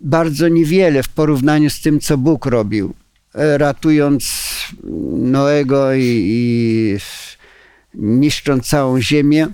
Bardzo 0.00 0.48
niewiele 0.48 1.02
w 1.02 1.08
porównaniu 1.08 1.70
z 1.70 1.80
tym, 1.80 2.00
co 2.00 2.18
Bóg 2.18 2.46
robił, 2.46 2.94
e, 3.34 3.58
ratując 3.58 4.24
Noego 5.12 5.94
i, 5.94 6.02
i 6.04 6.98
niszcząc 7.94 8.66
całą 8.66 9.00
ziemię. 9.00 9.48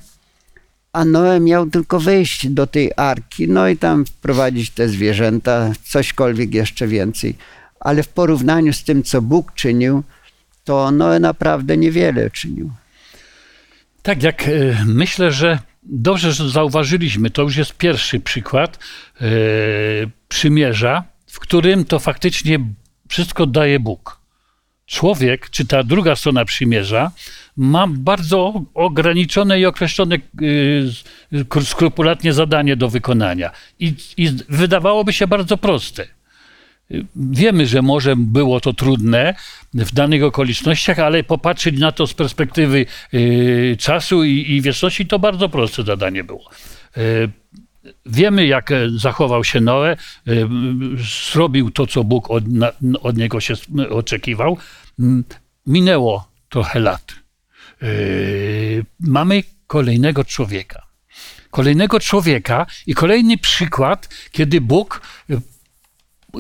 A 0.92 1.04
Noe 1.04 1.40
miał 1.40 1.70
tylko 1.70 2.00
wejść 2.00 2.48
do 2.48 2.66
tej 2.66 2.92
arki, 2.96 3.48
no 3.48 3.68
i 3.68 3.76
tam 3.76 4.06
wprowadzić 4.06 4.70
te 4.70 4.88
zwierzęta, 4.88 5.72
cośkolwiek 5.84 6.54
jeszcze 6.54 6.86
więcej. 6.86 7.34
Ale 7.80 8.02
w 8.02 8.08
porównaniu 8.08 8.72
z 8.72 8.84
tym, 8.84 9.02
co 9.02 9.22
Bóg 9.22 9.52
czynił, 9.54 10.02
to 10.64 10.90
Noe 10.90 11.20
naprawdę 11.20 11.76
niewiele 11.76 12.30
czynił. 12.30 12.70
Tak, 14.02 14.22
jak 14.22 14.48
e, 14.48 14.50
myślę, 14.86 15.32
że 15.32 15.58
dobrze, 15.82 16.32
że 16.32 16.50
zauważyliśmy, 16.50 17.30
to 17.30 17.42
już 17.42 17.56
jest 17.56 17.74
pierwszy 17.74 18.20
przykład 18.20 18.78
e, 19.20 19.26
przymierza, 20.28 21.04
w 21.26 21.40
którym 21.40 21.84
to 21.84 21.98
faktycznie 21.98 22.58
wszystko 23.08 23.46
daje 23.46 23.80
Bóg. 23.80 24.20
Człowiek, 24.86 25.50
czy 25.50 25.66
ta 25.66 25.82
druga 25.82 26.16
strona 26.16 26.44
przymierza, 26.44 27.10
ma 27.56 27.86
bardzo 27.88 28.62
ograniczone 28.74 29.60
i 29.60 29.66
określone 29.66 30.16
e, 30.16 31.62
skrupulatnie 31.62 32.32
zadanie 32.32 32.76
do 32.76 32.88
wykonania. 32.88 33.50
I, 33.78 33.94
I 34.16 34.30
wydawałoby 34.48 35.12
się 35.12 35.26
bardzo 35.26 35.56
proste. 35.56 36.06
Wiemy, 37.16 37.66
że 37.66 37.82
może 37.82 38.16
było 38.16 38.60
to 38.60 38.72
trudne 38.72 39.34
w 39.74 39.94
danych 39.94 40.24
okolicznościach, 40.24 40.98
ale 40.98 41.24
popatrzeć 41.24 41.78
na 41.78 41.92
to 41.92 42.06
z 42.06 42.14
perspektywy 42.14 42.86
y, 43.14 43.76
czasu 43.78 44.24
i, 44.24 44.50
i 44.50 44.62
wieczności, 44.62 45.06
to 45.06 45.18
bardzo 45.18 45.48
proste 45.48 45.82
zadanie 45.82 46.24
było. 46.24 46.50
Y, 46.96 47.30
wiemy, 48.06 48.46
jak 48.46 48.70
zachował 48.96 49.44
się 49.44 49.60
Noe, 49.60 49.96
y, 50.28 50.48
zrobił 51.32 51.70
to, 51.70 51.86
co 51.86 52.04
Bóg 52.04 52.30
od, 52.30 52.44
od 53.02 53.16
niego 53.16 53.40
się 53.40 53.54
oczekiwał. 53.90 54.58
Minęło 55.66 56.28
trochę 56.48 56.80
lat. 56.80 57.25
Mamy 59.00 59.42
kolejnego 59.66 60.24
człowieka. 60.24 60.86
Kolejnego 61.50 62.00
człowieka 62.00 62.66
i 62.86 62.94
kolejny 62.94 63.38
przykład, 63.38 64.08
kiedy 64.32 64.60
Bóg 64.60 65.00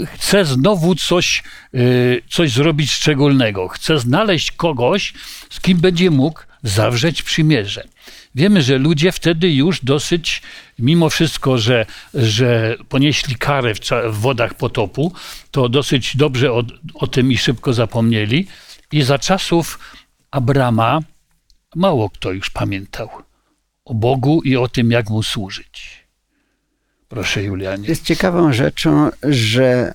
chce 0.04 0.44
znowu 0.44 0.94
coś, 0.94 1.42
y, 1.74 2.22
coś 2.30 2.52
zrobić 2.52 2.90
szczególnego. 2.90 3.68
Chce 3.68 3.98
znaleźć 3.98 4.52
kogoś, 4.52 5.14
z 5.50 5.60
kim 5.60 5.78
będzie 5.78 6.10
mógł 6.10 6.40
zawrzeć 6.62 7.22
przymierze. 7.22 7.88
Wiemy, 8.34 8.62
że 8.62 8.78
ludzie 8.78 9.12
wtedy 9.12 9.52
już 9.52 9.84
dosyć, 9.84 10.42
mimo 10.78 11.10
wszystko, 11.10 11.58
że, 11.58 11.86
że 12.14 12.76
ponieśli 12.88 13.36
karę 13.36 13.74
w, 13.74 13.78
w 14.10 14.20
wodach 14.20 14.54
potopu, 14.54 15.12
to 15.50 15.68
dosyć 15.68 16.16
dobrze 16.16 16.52
o, 16.52 16.62
o 16.94 17.06
tym 17.06 17.32
i 17.32 17.38
szybko 17.38 17.72
zapomnieli. 17.72 18.46
I 18.92 19.02
za 19.02 19.18
czasów 19.18 19.78
Abrama 20.30 21.00
mało 21.76 22.10
kto 22.10 22.32
już 22.32 22.50
pamiętał 22.50 23.08
o 23.84 23.94
Bogu 23.94 24.42
i 24.42 24.56
o 24.56 24.68
tym, 24.68 24.90
jak 24.90 25.10
mu 25.10 25.22
służyć. 25.22 26.06
Proszę, 27.08 27.42
Julianie. 27.42 27.88
Jest 27.88 28.04
ciekawą 28.04 28.52
rzeczą, 28.52 29.10
że 29.22 29.94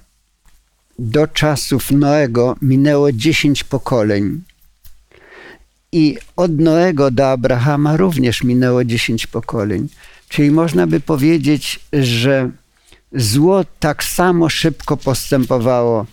do 1.00 1.28
czasów 1.28 1.92
Noego 1.92 2.56
minęło 2.62 3.12
10 3.12 3.64
pokoleń. 3.64 4.42
I 5.92 6.18
od 6.36 6.60
Noego 6.60 7.12
do 7.12 7.32
Abrahama 7.32 7.98
również 7.98 8.44
minęło 8.44 8.84
10 8.84 9.28
pokoleń. 9.28 9.88
Czyli 10.30 10.52
można 10.52 10.88
by 10.88 11.00
powiedzieć, 11.00 11.80
że 11.94 12.52
zło 13.14 13.66
tak 13.80 14.04
samo 14.04 14.50
szybko 14.50 14.98
postępowało 14.98 16.06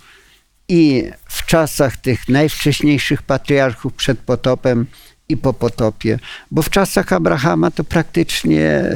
i 0.68 1.10
w 1.28 1.46
czasach 1.46 1.96
tych 1.96 2.28
najwcześniejszych 2.28 3.22
patriarchów 3.22 3.94
przed 3.94 4.18
potopem 4.18 4.86
i 5.28 5.36
po 5.36 5.52
potopie. 5.52 6.18
Bo 6.50 6.62
w 6.62 6.70
czasach 6.70 7.12
Abrahama 7.12 7.70
to 7.70 7.84
praktycznie 7.84 8.94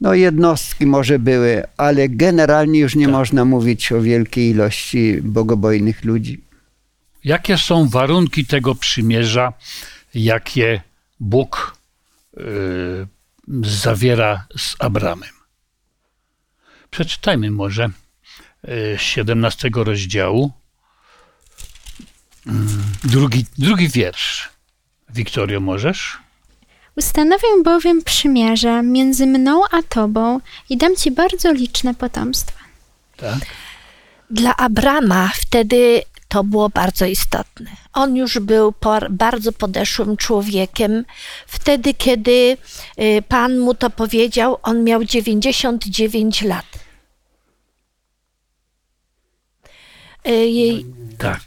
no 0.00 0.14
jednostki 0.14 0.86
może 0.86 1.18
były, 1.18 1.62
ale 1.76 2.08
generalnie 2.08 2.80
już 2.80 2.94
nie 2.94 3.06
tak. 3.06 3.12
można 3.12 3.44
mówić 3.44 3.92
o 3.92 4.02
wielkiej 4.02 4.50
ilości 4.50 5.18
bogobojnych 5.22 6.04
ludzi. 6.04 6.40
Jakie 7.24 7.58
są 7.58 7.88
warunki 7.88 8.46
tego 8.46 8.74
przymierza, 8.74 9.52
jakie 10.14 10.82
Bóg 11.20 11.76
yy, 12.36 13.06
zawiera 13.62 14.46
z 14.58 14.76
Abramem? 14.78 15.30
Przeczytajmy 16.90 17.50
może 17.50 17.88
yy, 18.64 18.98
17 18.98 19.70
rozdziału, 19.74 20.52
yy, 22.46 22.52
drugi, 23.04 23.46
drugi 23.58 23.88
wiersz. 23.88 24.59
Wiktorio, 25.14 25.60
możesz? 25.60 26.18
Ustanowię 26.96 27.48
bowiem 27.64 28.02
przymierze 28.02 28.82
między 28.82 29.26
mną 29.26 29.62
a 29.70 29.82
tobą 29.82 30.40
i 30.68 30.76
dam 30.76 30.96
ci 30.96 31.10
bardzo 31.10 31.52
liczne 31.52 31.94
potomstwa. 31.94 32.60
Tak. 33.16 33.38
Dla 34.30 34.56
Abrama 34.56 35.30
wtedy 35.34 36.02
to 36.28 36.44
było 36.44 36.68
bardzo 36.68 37.06
istotne. 37.06 37.70
On 37.92 38.16
już 38.16 38.38
był 38.38 38.74
bardzo 39.10 39.52
podeszłym 39.52 40.16
człowiekiem. 40.16 41.04
Wtedy, 41.46 41.94
kiedy 41.94 42.56
y, 43.00 43.22
Pan 43.28 43.58
mu 43.58 43.74
to 43.74 43.90
powiedział, 43.90 44.58
on 44.62 44.84
miał 44.84 45.04
99 45.04 46.42
lat. 46.42 46.66
Y, 50.26 50.84
tak. 51.18 51.40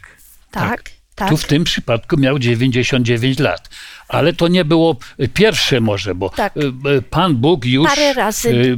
Tak. 0.51 0.69
tak. 0.69 1.02
Tak. 1.15 1.29
Tu 1.29 1.37
w 1.37 1.47
tym 1.47 1.63
przypadku 1.63 2.17
miał 2.17 2.39
99 2.39 3.39
lat. 3.39 3.69
Ale 4.07 4.33
to 4.33 4.47
nie 4.47 4.65
było 4.65 4.95
pierwsze 5.33 5.81
może, 5.81 6.15
bo 6.15 6.29
tak. 6.29 6.57
E, 6.57 6.61
e, 6.89 7.01
Pan 7.01 7.35
Bóg 7.35 7.65
już 7.65 7.89
e, 7.97 8.23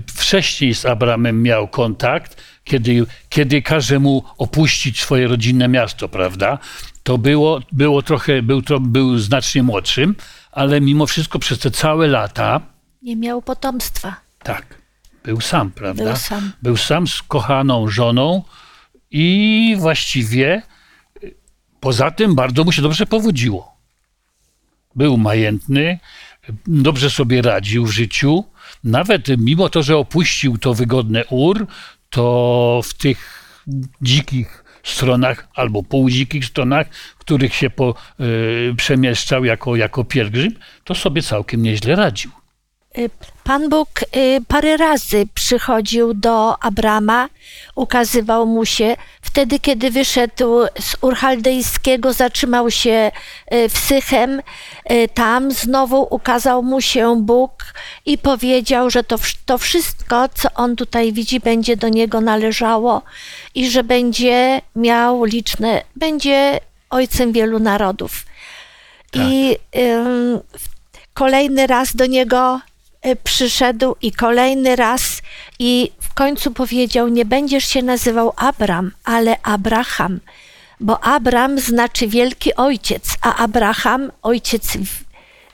wcześniej 0.07 0.75
z 0.75 0.85
Abramem 0.85 1.43
miał 1.43 1.67
kontakt, 1.67 2.43
kiedy, 2.63 3.05
kiedy 3.29 3.61
każe 3.61 3.99
mu 3.99 4.23
opuścić 4.37 5.01
swoje 5.01 5.27
rodzinne 5.27 5.67
miasto, 5.67 6.09
prawda? 6.09 6.57
To 7.03 7.17
było, 7.17 7.61
było 7.71 8.01
trochę, 8.01 8.41
był, 8.41 8.61
był 8.79 9.17
znacznie 9.17 9.63
młodszym, 9.63 10.15
ale 10.51 10.81
mimo 10.81 11.05
wszystko 11.05 11.39
przez 11.39 11.59
te 11.59 11.71
całe 11.71 12.07
lata... 12.07 12.61
Nie 13.01 13.15
miał 13.15 13.41
potomstwa. 13.41 14.15
Tak. 14.43 14.85
Był 15.23 15.41
sam, 15.41 15.71
prawda? 15.71 16.03
Był 16.03 16.15
sam. 16.15 16.51
Był 16.61 16.77
sam 16.77 17.07
z 17.07 17.21
kochaną 17.21 17.87
żoną 17.87 18.43
i 19.11 19.75
właściwie 19.79 20.61
Poza 21.85 22.11
tym 22.11 22.35
bardzo 22.35 22.63
mu 22.63 22.71
się 22.71 22.81
dobrze 22.81 23.05
powodziło. 23.05 23.77
Był 24.95 25.17
majętny, 25.17 25.99
dobrze 26.67 27.09
sobie 27.09 27.41
radził 27.41 27.85
w 27.85 27.91
życiu. 27.91 28.43
Nawet 28.83 29.27
mimo 29.37 29.69
to, 29.69 29.83
że 29.83 29.97
opuścił 29.97 30.57
to 30.57 30.73
wygodne 30.73 31.25
ur, 31.25 31.67
to 32.09 32.81
w 32.83 32.93
tych 32.93 33.43
dzikich 34.01 34.63
stronach 34.83 35.47
albo 35.55 35.83
półdzikich 35.83 36.45
stronach, 36.45 36.87
w 36.93 37.17
których 37.17 37.55
się 37.55 37.69
po, 37.69 37.95
y, 38.19 38.73
przemieszczał 38.77 39.45
jako, 39.45 39.75
jako 39.75 40.03
pielgrzym, 40.03 40.55
to 40.83 40.95
sobie 40.95 41.21
całkiem 41.21 41.63
nieźle 41.63 41.95
radził. 41.95 42.31
Y, 42.97 43.09
Pan 43.43 43.69
Bóg 43.69 43.89
y, 44.15 44.41
parę 44.47 44.77
razy 44.77 45.27
przychodził 45.33 46.13
do 46.13 46.63
Abrama, 46.63 47.29
ukazywał 47.75 48.45
mu 48.45 48.65
się. 48.65 48.95
Wtedy, 49.21 49.59
kiedy 49.59 49.91
wyszedł 49.91 50.65
z 50.79 50.95
Urchaldejskiego, 51.01 52.13
zatrzymał 52.13 52.71
się 52.71 53.11
y, 53.53 53.69
w 53.69 53.77
Sychem. 53.77 54.41
Tam 55.13 55.51
znowu 55.51 56.07
ukazał 56.09 56.63
mu 56.63 56.81
się 56.81 57.21
Bóg 57.21 57.51
i 58.05 58.17
powiedział, 58.17 58.89
że 58.89 59.03
to, 59.03 59.15
to 59.45 59.57
wszystko, 59.57 60.29
co 60.33 60.49
on 60.55 60.75
tutaj 60.75 61.13
widzi, 61.13 61.39
będzie 61.39 61.77
do 61.77 61.89
niego 61.89 62.21
należało 62.21 63.01
i 63.55 63.69
że 63.69 63.83
będzie 63.83 64.61
miał 64.75 65.23
liczne, 65.23 65.83
będzie 65.95 66.59
ojcem 66.89 67.31
wielu 67.31 67.59
narodów. 67.59 68.25
I 69.13 69.57
ym, 69.77 70.39
kolejny 71.13 71.67
raz 71.67 71.95
do 71.95 72.05
niego 72.05 72.59
przyszedł 73.23 73.95
i 74.01 74.11
kolejny 74.11 74.75
raz 74.75 75.21
i 75.59 75.91
w 75.99 76.13
końcu 76.13 76.51
powiedział, 76.51 77.07
nie 77.07 77.25
będziesz 77.25 77.65
się 77.65 77.81
nazywał 77.81 78.33
Abram, 78.35 78.91
ale 79.03 79.41
Abraham, 79.41 80.19
bo 80.79 81.03
Abram 81.03 81.59
znaczy 81.59 82.07
wielki 82.07 82.55
ojciec, 82.55 83.17
a 83.21 83.35
Abraham 83.35 84.11
ojciec 84.21 84.77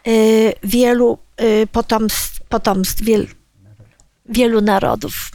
y, 0.08 0.54
wielu 0.64 1.18
y, 1.42 1.68
potomstw, 1.72 2.40
potomstw 2.50 3.04
wiel, 3.04 3.28
wielu 4.26 4.62
narodów. 4.62 5.32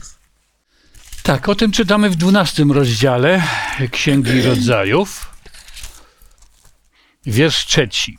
Tak, 1.23 1.49
o 1.49 1.55
tym 1.55 1.71
czytamy 1.71 2.09
w 2.09 2.15
12 2.15 2.65
rozdziale 2.73 3.43
Księgi 3.91 4.41
Rodzajów. 4.41 5.25
Wiersz 7.25 7.65
trzeci. 7.65 8.17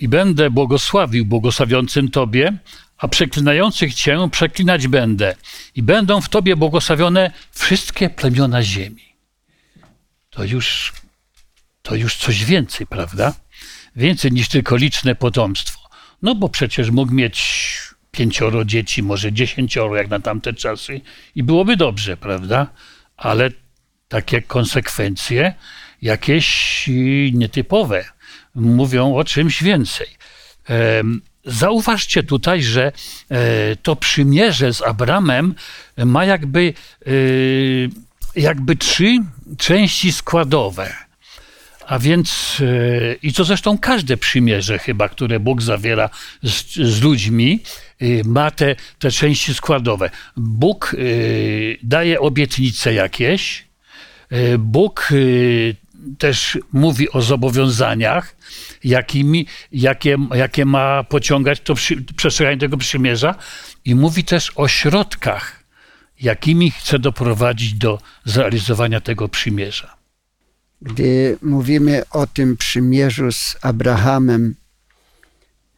I 0.00 0.08
będę 0.08 0.50
błogosławił 0.50 1.26
błogosławiącym 1.26 2.10
Tobie, 2.10 2.56
a 2.98 3.08
przeklinających 3.08 3.94
Cię 3.94 4.28
przeklinać 4.30 4.88
będę. 4.88 5.36
I 5.74 5.82
będą 5.82 6.20
w 6.20 6.28
Tobie 6.28 6.56
błogosławione 6.56 7.30
wszystkie 7.52 8.10
plemiona 8.10 8.62
ziemi. 8.62 9.04
To 10.30 10.44
już, 10.44 10.92
to 11.82 11.94
już 11.94 12.16
coś 12.16 12.44
więcej, 12.44 12.86
prawda? 12.86 13.34
Więcej 13.96 14.32
niż 14.32 14.48
tylko 14.48 14.76
liczne 14.76 15.14
potomstwo. 15.14 15.80
No 16.22 16.34
bo 16.34 16.48
przecież 16.48 16.90
mógł 16.90 17.12
mieć 17.14 17.70
pięcioro 18.10 18.64
dzieci, 18.64 19.02
może 19.02 19.32
dziesięcioro, 19.32 19.96
jak 19.96 20.08
na 20.08 20.20
tamte 20.20 20.54
czasy, 20.54 21.00
i 21.34 21.42
byłoby 21.42 21.76
dobrze, 21.76 22.16
prawda? 22.16 22.66
Ale 23.16 23.50
takie 24.08 24.42
konsekwencje, 24.42 25.54
jakieś 26.02 26.88
y, 26.88 27.30
nietypowe, 27.34 28.04
mówią 28.54 29.16
o 29.16 29.24
czymś 29.24 29.62
więcej. 29.62 30.06
Zauważcie 31.44 32.22
tutaj, 32.22 32.62
że 32.62 32.92
e, 33.30 33.76
to 33.76 33.96
przymierze 33.96 34.74
z 34.74 34.82
Abramem 34.82 35.54
ma 35.96 36.24
jakby, 36.24 36.74
y, 37.06 37.88
jakby 38.36 38.76
trzy 38.76 39.18
części 39.58 40.12
składowe. 40.12 40.94
A 41.86 41.98
więc, 41.98 42.58
e, 42.60 43.14
i 43.14 43.32
to 43.32 43.44
zresztą 43.44 43.78
każde 43.78 44.16
przymierze 44.16 44.78
chyba, 44.78 45.08
które 45.08 45.40
Bóg 45.40 45.62
zawiera 45.62 46.10
z, 46.42 46.74
z 46.74 47.02
ludźmi, 47.02 47.60
ma 48.24 48.50
te, 48.50 48.76
te 48.98 49.10
części 49.10 49.54
składowe. 49.54 50.10
Bóg 50.36 50.96
daje 51.82 52.20
obietnice 52.20 52.94
jakieś, 52.94 53.64
Bóg 54.58 55.08
też 56.18 56.58
mówi 56.72 57.10
o 57.10 57.22
zobowiązaniach, 57.22 58.36
jakimi, 58.84 59.46
jakie, 59.72 60.16
jakie 60.34 60.64
ma 60.64 61.04
pociągać 61.04 61.60
to 61.60 61.74
przy, 61.74 62.02
przestrzeganie 62.16 62.58
tego 62.58 62.76
przymierza 62.76 63.34
i 63.84 63.94
mówi 63.94 64.24
też 64.24 64.52
o 64.56 64.68
środkach, 64.68 65.64
jakimi 66.20 66.70
chce 66.70 66.98
doprowadzić 66.98 67.74
do 67.74 67.98
zrealizowania 68.24 69.00
tego 69.00 69.28
przymierza. 69.28 69.96
Gdy 70.82 71.38
mówimy 71.42 72.02
o 72.10 72.26
tym 72.26 72.56
przymierzu 72.56 73.32
z 73.32 73.56
Abrahamem, 73.62 74.54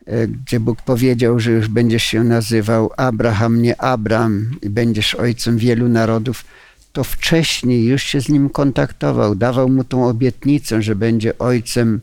e, 0.07 0.27
gdzie 0.27 0.61
Bóg 0.61 0.83
powiedział, 0.83 1.41
że 1.41 1.51
już 1.51 1.69
będziesz 1.69 2.03
się 2.03 2.25
nazywał 2.25 2.91
Abraham, 2.97 3.63
nie 3.63 3.81
Abram 3.81 4.51
i 4.63 4.71
będziesz 4.71 5.15
ojcem 5.15 5.59
wielu 5.59 5.89
narodów, 5.89 6.45
to 6.93 7.05
wcześniej 7.05 7.85
już 7.85 8.03
się 8.03 8.21
z 8.21 8.29
nim 8.29 8.51
kontaktował, 8.51 9.35
dawał 9.35 9.69
mu 9.69 9.85
tą 9.85 10.09
obietnicę, 10.09 10.83
że 10.83 10.97
będzie 10.97 11.39
ojcem 11.39 12.01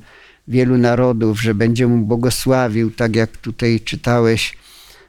wielu 0.48 0.78
narodów, 0.78 1.42
że 1.42 1.56
będzie 1.56 1.88
mu 1.88 2.06
błogosławił, 2.06 2.92
tak 2.92 3.16
jak 3.16 3.38
tutaj 3.38 3.80
czytałeś, 3.80 4.58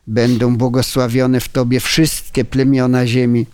będą 0.06 0.56
błogosławione 0.56 1.40
w 1.40 1.48
tobie 1.48 1.80
wszystkie 1.80 2.44
plemiona 2.44 3.06
ziemi. 3.06 3.46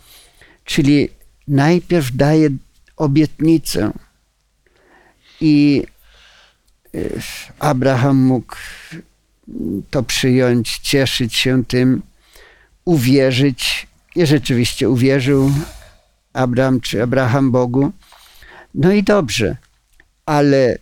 Czyli 0.64 1.08
najpierw 1.48 2.16
daje 2.16 2.50
obietnicę, 2.96 3.92
i 5.40 5.82
y, 6.94 7.20
Abraham 7.58 8.16
mógł 8.16 8.56
to 9.90 10.02
przyjąć, 10.02 10.78
cieszyć 10.78 11.34
się 11.34 11.64
tym, 11.64 12.02
uwierzyć. 12.84 13.86
I 14.16 14.26
rzeczywiście 14.26 14.90
uwierzył 14.90 15.50
Abraham 16.36 16.80
czy 16.80 17.02
Abraham 17.02 17.50
Bogu. 17.50 17.92
No 18.74 18.92
i 18.92 19.02
dobrze, 19.02 19.56
ale 20.26 20.78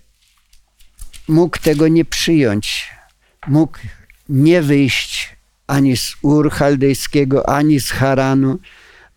mógł 1.28 1.58
tego 1.58 1.88
nie 1.88 2.04
przyjąć. 2.04 2.90
Mógł 3.46 3.78
nie 4.28 4.62
wyjść 4.62 5.36
ani 5.66 5.96
z 5.96 6.16
Ur 6.22 6.50
Chaldejskiego, 6.50 7.48
ani 7.48 7.80
z 7.80 7.90
Haranu, 7.90 8.58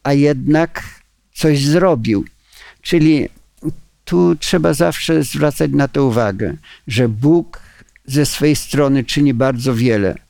a 0.04 0.13
jednak 0.13 0.84
coś 1.34 1.65
zrobił. 1.65 2.26
Czyli 2.82 3.30
tu 4.06 4.36
trzeba 4.36 4.73
zawsze 4.73 5.23
zwracać 5.23 5.71
na 5.71 5.88
to 5.88 6.06
uwagę, 6.06 6.58
że 6.88 7.10
Bóg 7.10 7.62
ze 8.06 8.26
swej 8.26 8.56
strony 8.56 9.04
czyni 9.04 9.34
bardzo 9.34 9.76
wiele. 9.76 10.26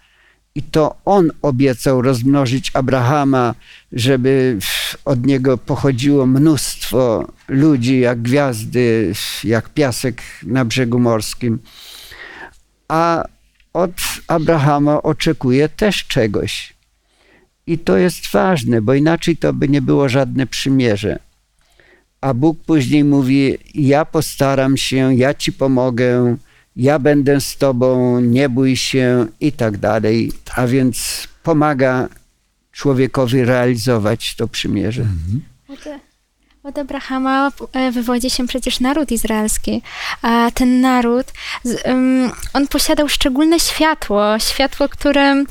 I 0.57 0.63
to 0.63 0.95
On 1.05 1.31
obiecał 1.41 2.01
rozmnożyć 2.01 2.71
Abrahama, 2.73 3.55
żeby 3.91 4.57
od 5.05 5.25
niego 5.25 5.57
pochodziło 5.57 6.25
mnóstwo 6.25 7.27
ludzi, 7.47 7.99
jak 7.99 8.21
gwiazdy, 8.21 9.13
jak 9.43 9.69
piasek 9.69 10.21
na 10.43 10.65
brzegu 10.65 10.99
morskim. 10.99 11.59
A 12.87 13.23
od 13.73 13.91
Abrahama 14.27 15.03
oczekuje 15.03 15.69
też 15.69 16.07
czegoś. 16.07 16.73
I 17.67 17.77
to 17.77 17.97
jest 17.97 18.31
ważne, 18.31 18.81
bo 18.81 18.93
inaczej 18.93 19.37
to 19.37 19.53
by 19.53 19.69
nie 19.69 19.81
było 19.81 20.09
żadne 20.09 20.47
przymierze. 20.47 21.19
A 22.21 22.33
Bóg 22.33 22.63
później 22.65 23.03
mówi: 23.03 23.57
Ja 23.73 24.05
postaram 24.05 24.77
się, 24.77 25.15
ja 25.15 25.33
ci 25.33 25.53
pomogę, 25.53 26.37
ja 26.77 26.99
będę 26.99 27.41
z 27.41 27.57
tobą, 27.57 28.19
nie 28.19 28.49
bój 28.49 28.75
się 28.75 29.25
i 29.39 29.51
tak 29.51 29.77
dalej. 29.77 30.31
A 30.55 30.67
więc 30.67 31.27
pomaga 31.43 32.07
człowiekowi 32.71 33.45
realizować 33.45 34.35
to 34.35 34.47
przymierze. 34.47 35.05
Od, 35.69 35.79
od 36.63 36.77
Abrahama 36.77 37.51
e, 37.73 37.91
wywodzi 37.91 38.29
się 38.29 38.47
przecież 38.47 38.79
naród 38.79 39.11
izraelski, 39.11 39.81
a 40.21 40.51
ten 40.53 40.81
naród, 40.81 41.25
on 42.53 42.67
posiadał 42.67 43.09
szczególne 43.09 43.59
światło, 43.59 44.39
światło 44.39 44.89
które, 44.89 45.43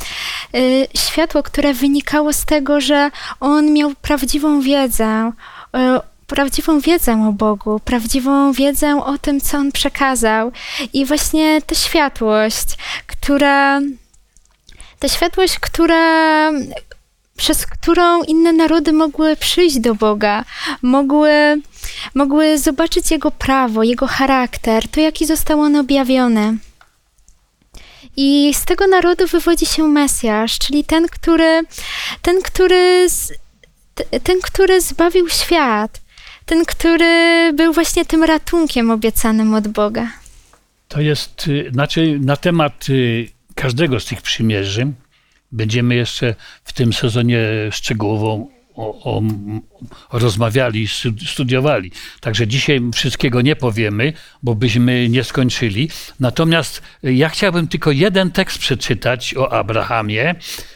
y, 0.55 0.87
światło, 0.97 1.43
które 1.43 1.75
wynikało 1.75 2.33
z 2.33 2.45
tego, 2.45 2.81
że 2.81 3.11
on 3.41 3.73
miał 3.73 3.95
prawdziwą 4.03 4.61
wiedzę, 4.61 5.33
y, 5.77 6.16
prawdziwą 6.27 6.81
wiedzę 6.81 7.27
o 7.29 7.33
Bogu, 7.33 7.81
prawdziwą 7.85 8.53
wiedzę 8.53 9.05
o 9.05 9.19
tym, 9.19 9.41
co 9.41 9.59
on 9.59 9.73
przekazał. 9.73 10.53
I 10.93 11.05
właśnie 11.05 11.63
ta 11.63 11.75
światłość, 11.75 12.67
która, 13.07 13.81
ta 14.99 15.09
światłość, 15.09 15.59
która 15.59 16.53
przez 17.37 17.67
którą 17.67 18.23
inne 18.23 18.53
narody 18.53 18.93
mogły 18.93 19.37
przyjść 19.37 19.79
do 19.79 19.95
Boga, 19.95 20.45
mogły, 20.83 21.63
mogły 22.15 22.59
zobaczyć 22.59 23.11
Jego 23.11 23.31
prawo, 23.31 23.83
Jego 23.83 24.07
charakter, 24.07 24.89
to 24.89 25.01
jaki 25.01 25.27
został 25.27 25.61
on 25.61 25.77
objawiony. 25.77 26.57
I 28.17 28.55
z 28.55 28.65
tego 28.65 28.87
narodu 28.87 29.27
wywodzi 29.27 29.67
się 29.67 29.89
Mesjasz, 29.89 30.59
czyli 30.59 30.85
ten, 30.85 31.07
który, 31.09 31.63
ten, 32.23 32.43
który, 32.43 33.07
ten, 34.23 34.41
który 34.43 34.81
zbawił 34.81 35.29
świat, 35.29 36.01
ten, 36.47 36.65
który 36.65 37.53
był 37.53 37.73
właśnie 37.73 38.05
tym 38.05 38.25
ratunkiem 38.25 38.91
obiecanym 38.91 39.55
od 39.55 39.69
Boga. 39.69 40.09
To 40.89 41.01
jest, 41.01 41.49
y, 41.49 41.71
znaczy 41.73 42.19
na 42.23 42.37
temat 42.37 42.89
y, 42.89 43.29
każdego 43.55 44.01
z 44.01 44.05
tych 44.05 44.23
przymierzy 44.23 44.93
będziemy 45.53 45.95
jeszcze 45.95 46.35
w 46.65 46.73
tym 46.73 46.93
sezonie 46.93 47.41
szczegółowo 47.71 48.49
o, 48.77 49.17
o, 49.17 49.23
rozmawiali, 50.13 50.87
studiowali. 51.27 51.93
Także 52.21 52.47
dzisiaj 52.47 52.81
wszystkiego 52.95 53.41
nie 53.41 53.57
powiemy, 53.57 54.13
bo 54.43 54.55
byśmy 54.55 55.09
nie 55.09 55.25
skończyli. 55.25 55.89
Natomiast 56.21 56.83
ja 57.03 57.29
chciałbym 57.29 57.69
tylko 57.69 57.91
jeden 57.91 58.31
tekst 58.31 58.59
przeczytać 58.59 59.35
o 59.35 59.53
Abrahamie 59.53 60.35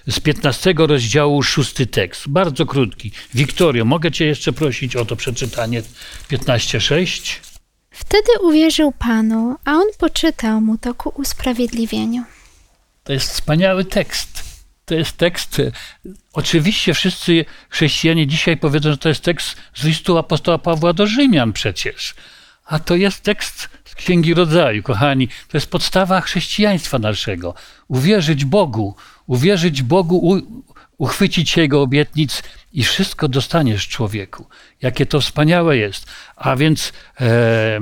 z 0.09 0.21
15 0.21 0.75
rozdziału, 0.77 1.43
szósty 1.43 1.87
tekst. 1.87 2.29
Bardzo 2.29 2.67
krótki. 2.67 3.13
Wiktorio, 3.35 3.85
mogę 3.85 4.13
Cię 4.13 4.27
jeszcze 4.27 4.53
prosić 4.53 4.97
o 4.97 5.05
to 5.05 5.17
przeczytanie 5.17 5.83
15.6? 6.31 7.37
Wtedy 7.91 8.29
uwierzył 8.43 8.93
Panu, 8.93 9.57
a 9.65 9.73
on 9.73 9.87
poczytał 9.99 10.61
mu 10.61 10.79
to 10.79 10.95
ku 10.95 11.09
usprawiedliwieniu. 11.09 12.25
To 13.05 13.13
jest 13.13 13.31
wspaniały 13.33 13.85
tekst. 13.85 14.50
To 14.91 14.95
jest 14.95 15.17
tekst. 15.17 15.63
Oczywiście 16.33 16.95
wszyscy 16.95 17.45
chrześcijanie 17.69 18.27
dzisiaj 18.27 18.57
powiedzą, 18.57 18.91
że 18.91 18.99
to 18.99 19.09
jest 19.09 19.25
tekst 19.25 19.57
z 19.75 19.85
listu 19.85 20.19
apostoła 20.19 20.59
Pawła 20.59 20.93
do 20.93 21.07
Rzymian 21.07 21.53
przecież. 21.53 22.15
A 22.65 22.79
to 22.79 22.97
jest 22.97 23.23
tekst 23.23 23.69
z 23.85 23.95
Księgi 23.95 24.35
Rodzaju, 24.35 24.83
kochani. 24.83 25.29
To 25.29 25.57
jest 25.57 25.71
podstawa 25.71 26.21
chrześcijaństwa 26.21 26.99
naszego. 26.99 27.55
Uwierzyć 27.89 28.45
Bogu, 28.45 28.95
uwierzyć 29.27 29.83
Bogu, 29.83 30.41
uchwycić 30.99 31.57
Jego 31.57 31.83
obietnic 31.83 32.43
i 32.73 32.85
wszystko 32.85 33.29
dostaniesz 33.29 33.89
człowieku. 33.89 34.47
Jakie 34.83 35.07
to 35.07 35.21
wspaniałe 35.21 35.77
jest. 35.77 36.07
A 36.37 36.57
więc 36.57 36.93
e, 37.21 37.79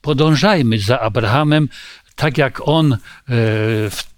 podążajmy 0.00 0.78
za 0.78 1.00
Abrahamem, 1.00 1.68
tak 2.14 2.38
jak 2.38 2.68
on 2.68 2.92
e, 2.92 2.98
w 3.90 4.09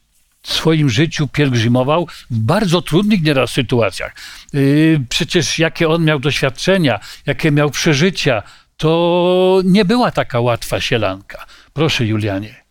swoim 0.42 0.90
życiu 0.90 1.28
pielgrzymował 1.28 2.06
w 2.30 2.38
bardzo 2.38 2.82
trudnych 2.82 3.22
nieraz 3.22 3.50
sytuacjach. 3.50 4.14
Y, 4.54 5.00
przecież 5.08 5.58
jakie 5.58 5.88
on 5.88 6.04
miał 6.04 6.18
doświadczenia, 6.18 7.00
jakie 7.26 7.50
miał 7.50 7.70
przeżycia, 7.70 8.42
to 8.76 9.62
nie 9.64 9.84
była 9.84 10.10
taka 10.10 10.40
łatwa 10.40 10.80
sielanka. 10.80 11.46
Proszę, 11.72 12.06
Julianie. 12.06 12.62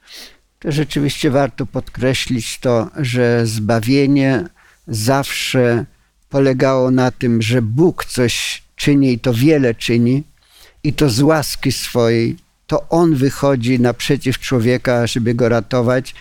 To 0.60 0.71
rzeczywiście 0.71 1.31
warto 1.31 1.65
podkreślić 1.65 2.60
to, 2.60 2.89
że 2.97 3.45
zbawienie 3.45 4.43
zawsze 4.88 5.86
polegało 6.29 6.91
na 6.91 7.12
tym, 7.12 7.41
że 7.41 7.62
Bóg 7.62 8.05
coś 8.05 8.63
czyni 8.75 9.13
i 9.13 9.19
to 9.19 9.34
wiele 9.34 9.75
czyni, 9.75 10.23
i 10.84 10.93
to 10.93 11.10
z 11.10 11.21
łaski 11.21 11.71
swojej, 11.71 12.38
to 12.67 12.89
On 12.89 13.15
wychodzi 13.15 13.79
naprzeciw 13.79 14.39
człowieka, 14.39 15.07
żeby 15.07 15.34
go 15.34 15.49
ratować 15.49 16.15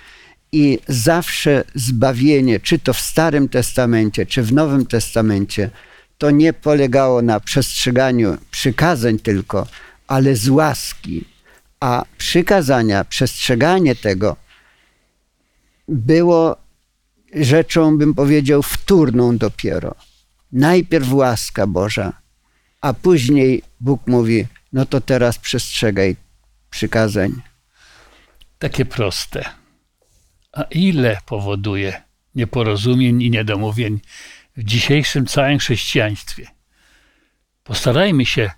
i 0.53 0.79
zawsze 0.89 1.65
zbawienie, 1.75 2.61
czy 2.61 2.79
to 2.79 2.93
w 2.93 3.01
Starym 3.01 3.49
Testamencie, 3.49 4.27
czy 4.27 4.43
w 4.43 4.53
Nowym 4.53 4.87
Testamencie, 4.87 5.71
to 6.19 6.31
nie 6.31 6.53
polegało 6.53 7.23
na 7.23 7.41
przestrzeganiu 7.41 8.37
przykazań 8.51 9.19
tylko, 9.19 9.67
ale 10.07 10.37
z 10.37 10.49
łaski. 10.49 11.25
A 11.81 12.05
przykazania, 12.19 13.05
przestrzeganie 13.05 13.97
tego 13.97 14.37
było 15.89 16.57
rzeczą, 17.35 17.99
bym 17.99 18.15
powiedział, 18.15 18.63
wtórną 18.63 19.39
dopiero. 19.39 19.95
Najpierw 20.53 21.13
łaska 21.13 21.67
Boża, 21.67 22.13
a 22.81 22.93
później 22.95 23.63
Bóg 23.81 24.07
mówi: 24.07 24.47
No 24.73 24.87
to 24.87 25.01
teraz 25.01 25.39
przestrzegaj 25.39 26.17
przykazań. 26.71 27.43
Takie 28.59 28.85
proste 28.85 29.60
a 30.53 30.63
ile 30.63 31.19
powoduje 31.27 32.03
nieporozumień 32.35 33.23
i 33.23 33.31
niedomówień 33.31 34.01
w 34.57 34.65
dzisiejszym 34.65 35.27
całym 35.27 35.59
chrześcijaństwie. 35.59 36.47
Postarajmy 37.65 38.27
się 38.27 38.51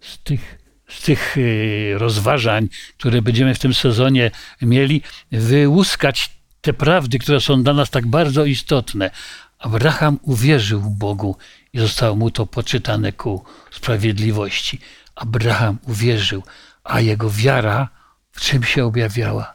z 0.00 0.18
tych, 0.18 0.58
z 0.88 1.02
tych 1.02 1.36
y, 1.36 1.94
rozważań, 1.98 2.68
które 2.98 3.22
będziemy 3.22 3.54
w 3.54 3.58
tym 3.58 3.74
sezonie 3.74 4.30
mieli, 4.62 5.02
wyłuskać 5.32 6.30
te 6.60 6.72
prawdy, 6.72 7.18
które 7.18 7.40
są 7.40 7.62
dla 7.62 7.74
nas 7.74 7.90
tak 7.90 8.06
bardzo 8.06 8.44
istotne. 8.44 9.10
Abraham 9.58 10.18
uwierzył 10.22 10.80
Bogu 10.80 11.36
i 11.72 11.78
zostało 11.78 12.16
mu 12.16 12.30
to 12.30 12.46
poczytane 12.46 13.12
ku 13.12 13.44
sprawiedliwości. 13.70 14.78
Abraham 15.14 15.78
uwierzył, 15.82 16.42
a 16.84 17.00
jego 17.00 17.30
wiara 17.30 17.88
w 18.32 18.40
czym 18.40 18.64
się 18.64 18.84
objawiała? 18.84 19.53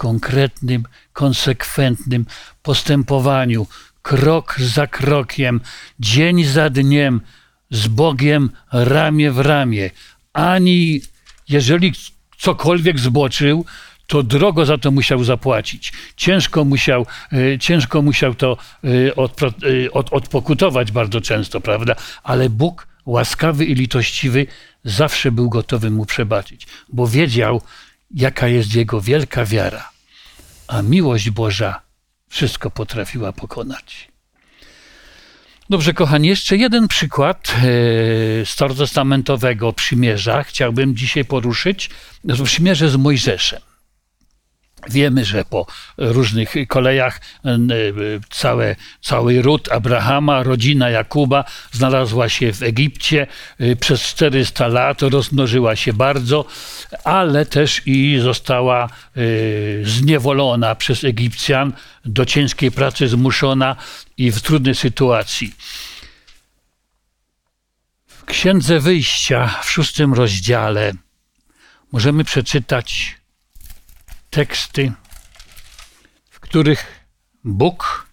Konkretnym, 0.00 0.84
konsekwentnym 1.12 2.26
postępowaniu, 2.62 3.66
krok 4.02 4.56
za 4.60 4.86
krokiem, 4.86 5.60
dzień 5.98 6.44
za 6.44 6.70
dniem, 6.70 7.20
z 7.70 7.88
Bogiem 7.88 8.50
ramię 8.72 9.32
w 9.32 9.38
ramię. 9.38 9.90
Ani 10.32 11.00
jeżeli 11.48 11.92
cokolwiek 12.38 12.98
zboczył, 12.98 13.64
to 14.06 14.22
drogo 14.22 14.66
za 14.66 14.78
to 14.78 14.90
musiał 14.90 15.24
zapłacić. 15.24 15.92
Ciężko 16.16 16.64
musiał, 16.64 17.06
e, 17.32 17.58
ciężko 17.58 18.02
musiał 18.02 18.34
to 18.34 18.56
e, 18.84 18.88
e, 18.88 19.92
odpokutować 19.92 20.92
bardzo 20.92 21.20
często, 21.20 21.60
prawda? 21.60 21.94
Ale 22.22 22.50
Bóg, 22.50 22.86
łaskawy 23.06 23.64
i 23.64 23.74
litościwy, 23.74 24.46
zawsze 24.84 25.32
był 25.32 25.50
gotowy 25.50 25.90
mu 25.90 26.06
przebaczyć, 26.06 26.66
bo 26.92 27.06
wiedział, 27.06 27.62
jaka 28.10 28.48
jest 28.48 28.74
jego 28.74 29.00
wielka 29.00 29.44
wiara. 29.44 29.90
A 30.68 30.82
miłość 30.82 31.30
Boża 31.30 31.80
wszystko 32.28 32.70
potrafiła 32.70 33.32
pokonać. 33.32 34.08
Dobrze, 35.70 35.94
kochani, 35.94 36.28
jeszcze 36.28 36.56
jeden 36.56 36.88
przykład 36.88 37.54
e, 38.42 38.46
starotestamentowego 38.46 39.72
przymierza 39.72 40.42
chciałbym 40.42 40.96
dzisiaj 40.96 41.24
poruszyć. 41.24 41.90
Przymierze 42.44 42.90
z 42.90 42.96
Mojżeszem. 42.96 43.60
Wiemy, 44.88 45.24
że 45.24 45.44
po 45.44 45.66
różnych 45.96 46.54
kolejach 46.68 47.20
całe, 48.30 48.76
cały 49.00 49.42
ród 49.42 49.72
Abrahama, 49.72 50.42
rodzina 50.42 50.90
Jakuba 50.90 51.44
znalazła 51.72 52.28
się 52.28 52.52
w 52.52 52.62
Egipcie. 52.62 53.26
Y, 53.60 53.76
przez 53.76 54.02
400 54.02 54.68
lat 54.68 55.02
rozmnożyła 55.02 55.76
się 55.76 55.92
bardzo, 55.92 56.44
ale 57.04 57.46
też 57.46 57.82
i 57.86 58.18
została 58.22 58.88
y, 59.16 59.82
zniewolona 59.84 60.74
przez 60.74 61.04
Egipcjan, 61.04 61.72
do 62.04 62.24
ciężkiej 62.24 62.70
pracy 62.70 63.08
zmuszona 63.08 63.76
i 64.16 64.30
w 64.30 64.42
trudnej 64.42 64.74
sytuacji. 64.74 65.54
W 68.06 68.24
Księdze 68.24 68.80
Wyjścia 68.80 69.60
w 69.62 69.70
szóstym 69.70 70.14
rozdziale 70.14 70.92
możemy 71.92 72.24
przeczytać 72.24 73.19
teksty, 74.30 74.92
w 76.30 76.40
których 76.40 76.86
Bóg 77.44 78.06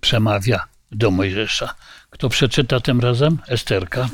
przemawia 0.00 0.64
do 0.92 1.10
Mojżesza. 1.10 1.74
Kto 2.10 2.28
przeczyta 2.28 2.80
tym 2.80 3.00
razem? 3.00 3.38
Esterka. 3.48 4.08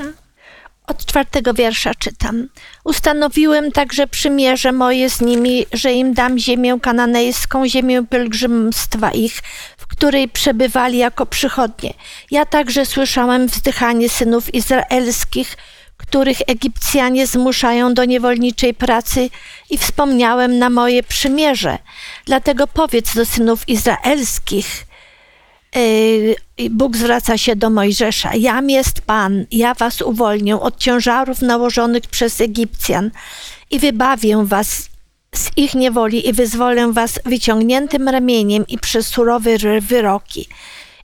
Od 0.87 1.07
czwartego 1.07 1.55
wiersza 1.55 1.95
czytam. 1.95 2.49
Ustanowiłem 2.85 3.73
także 3.73 4.07
przymierze 4.07 4.73
moje 4.73 5.11
z 5.11 5.21
nimi, 5.21 5.67
że 5.73 5.93
im 5.93 6.15
dam 6.15 6.39
ziemię 6.39 6.79
kananejską, 6.83 7.69
ziemię 7.69 8.05
pielgrzymstwa 8.11 9.11
ich, 9.11 9.41
w 9.79 9.87
której 9.87 10.29
przebywali 10.29 10.99
jako 10.99 11.27
przychodnie. 11.27 11.95
Ja 12.31 12.47
także 12.47 12.87
słyszałem 12.87 13.47
wzdychanie 13.47 14.09
synów 14.09 14.55
izraelskich, 14.55 15.57
których 16.13 16.39
Egipcjanie 16.47 17.27
zmuszają 17.27 17.95
do 17.95 18.05
niewolniczej 18.05 18.75
pracy 18.75 19.31
i 19.71 19.79
wspomniałem 19.79 20.59
na 20.59 20.71
moje 20.71 21.03
przymierze. 21.03 21.79
Dlatego 22.27 22.67
powiedz 22.67 23.15
do 23.15 23.27
synów 23.27 23.69
izraelskich, 23.69 24.87
yy, 26.59 26.71
Bóg 26.71 26.97
zwraca 26.97 27.39
się 27.39 27.57
do 27.57 27.71
Mojżesza. 27.71 28.35
Jam 28.35 28.71
jest 28.71 29.01
Pan, 29.01 29.45
ja 29.51 29.75
was 29.75 30.03
uwolnię 30.03 30.61
od 30.61 30.79
ciężarów 30.79 31.43
nałożonych 31.43 32.03
przez 32.03 32.41
Egipcjan 32.41 33.11
i 33.71 33.79
wybawię 33.79 34.45
was 34.47 34.89
z 35.35 35.51
ich 35.57 35.75
niewoli 35.75 36.29
i 36.29 36.33
wyzwolę 36.33 36.93
was 36.93 37.21
wyciągniętym 37.25 38.09
ramieniem 38.09 38.65
i 38.69 38.79
przez 38.79 39.07
surowe 39.07 39.51
wyroki 39.81 40.49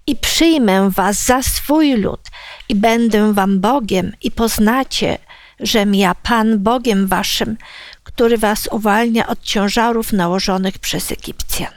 i 0.08 0.16
przyjmę 0.16 0.90
was 0.90 1.24
za 1.24 1.42
swój 1.42 1.96
lud 1.96 2.20
i 2.68 2.74
będę 2.74 3.32
wam 3.32 3.60
Bogiem 3.60 4.12
i 4.22 4.30
poznacie, 4.30 5.18
żem 5.60 5.94
ja 5.94 6.14
Pan 6.14 6.58
Bogiem 6.58 7.06
waszym, 7.06 7.56
który 8.02 8.38
was 8.38 8.68
uwalnia 8.72 9.26
od 9.26 9.42
ciężarów 9.42 10.12
nałożonych 10.12 10.78
przez 10.78 11.12
Egipcjan. 11.12 11.72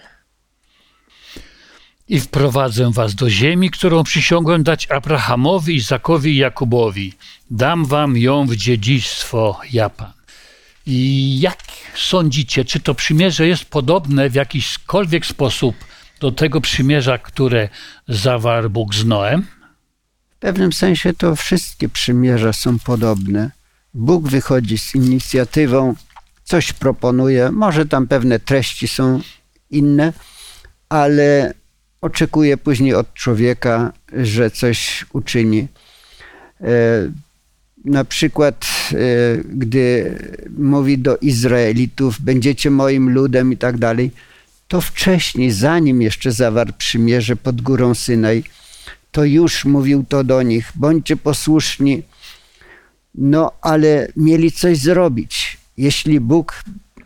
I 2.08 2.20
wprowadzę 2.20 2.92
was 2.92 3.16
do 3.16 3.30
ziemi, 3.30 3.72
którą 3.72 4.04
przysiągłem 4.04 4.64
dać 4.64 4.92
Abrahamowi, 4.92 5.76
Izakowi 5.76 6.32
i 6.32 6.38
Jakubowi. 6.38 7.14
Dam 7.52 7.86
wam 7.86 8.18
ją 8.18 8.46
w 8.46 8.56
dziedzictwo, 8.56 9.60
ja 9.72 9.90
Pan. 9.90 10.14
I 10.86 11.40
jak 11.40 11.64
sądzicie, 11.96 12.66
czy 12.66 12.80
to 12.80 12.96
przymierze 12.96 13.48
jest 13.48 13.66
podobne 13.66 14.30
w 14.30 14.36
jakiśkolwiek 14.36 15.26
sposób 15.26 15.76
do 16.22 16.32
tego 16.32 16.62
przymierza, 16.62 17.18
które 17.18 17.70
zawarł 18.08 18.70
Bóg 18.70 18.96
z 18.96 19.06
Noem? 19.06 19.46
pewnym 20.42 20.74
sensie 20.74 21.14
to 21.14 21.36
wszystkie 21.36 21.90
przymierza 21.90 22.54
są 22.54 22.80
podobne. 22.80 23.52
Bóg 23.94 24.30
wychodzi 24.30 24.78
z 24.78 24.96
inicjatywą, 24.96 25.96
coś 26.44 26.74
proponuje, 26.74 27.52
może 27.52 27.86
tam 27.86 28.08
pewne 28.08 28.40
treści 28.40 28.88
są 28.88 29.22
inne, 29.72 30.14
ale 30.90 31.54
oczekuje 32.02 32.58
później 32.58 32.94
od 32.94 33.14
człowieka, 33.14 33.94
że 34.14 34.52
coś 34.52 35.06
uczyni. 35.14 35.68
E, 36.62 36.68
na 37.86 38.06
przykład, 38.06 38.66
e, 38.92 38.98
gdy 39.44 40.16
mówi 40.58 40.98
do 40.98 41.18
Izraelitów, 41.18 42.22
będziecie 42.22 42.72
moim 42.72 43.10
ludem 43.10 43.54
i 43.54 43.58
tak 43.58 43.78
dalej, 43.78 44.12
to 44.72 44.82
wcześniej, 44.82 45.52
zanim 45.52 46.02
jeszcze 46.02 46.32
zawarł 46.32 46.74
przymierze 46.78 47.36
pod 47.36 47.62
górą 47.62 47.96
Synaj, 47.96 48.44
to 49.12 49.24
już 49.24 49.66
mówił 49.66 50.06
to 50.10 50.24
do 50.24 50.42
nich, 50.42 50.72
bądźcie 50.76 51.18
posłuszni, 51.18 52.04
no 53.16 53.52
ale 53.62 54.08
mieli 54.16 54.52
coś 54.52 54.78
zrobić. 54.78 55.58
Jeśli 55.78 56.20
Bóg 56.20 56.64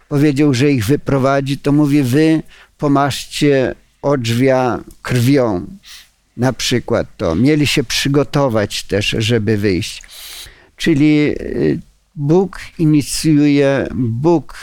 powiedział, 0.10 0.54
że 0.54 0.72
ich 0.72 0.86
wyprowadzi, 0.86 1.58
to 1.58 1.72
mówi, 1.72 2.04
wy 2.04 2.44
pomaszcie 2.78 3.76
odrzwia 4.02 4.80
krwią, 5.02 5.66
na 6.38 6.54
przykład 6.54 7.08
to. 7.18 7.36
Mieli 7.36 7.68
się 7.68 7.84
przygotować 7.84 8.84
też, 8.84 9.16
żeby 9.18 9.58
wyjść. 9.58 10.04
Czyli 10.78 11.36
y, 11.42 11.80
Bóg 12.16 12.60
inicjuje, 12.80 13.88
Bóg 13.96 14.58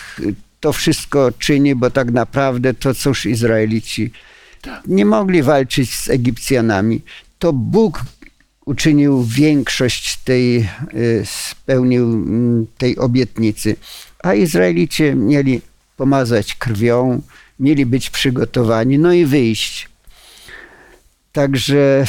to 0.62 0.72
wszystko 0.72 1.32
czyni, 1.38 1.74
bo 1.74 1.90
tak 1.90 2.10
naprawdę 2.10 2.74
to 2.74 2.94
cóż 2.94 3.26
Izraelici 3.26 4.12
nie 4.86 5.04
mogli 5.04 5.42
walczyć 5.42 5.94
z 5.94 6.10
Egipcjanami. 6.10 7.00
To 7.38 7.52
Bóg 7.52 8.00
uczynił 8.64 9.24
większość 9.24 10.18
tej, 10.24 10.68
y, 10.94 11.22
spełnił 11.24 12.04
mm, 12.04 12.66
tej 12.78 12.98
obietnicy. 12.98 13.76
A 14.22 14.34
Izraelicie 14.34 15.14
mieli 15.14 15.60
pomazać 15.96 16.54
krwią, 16.54 17.22
mieli 17.60 17.86
być 17.86 18.10
przygotowani, 18.10 18.98
no 18.98 19.12
i 19.12 19.24
wyjść. 19.24 19.88
Także 21.32 22.04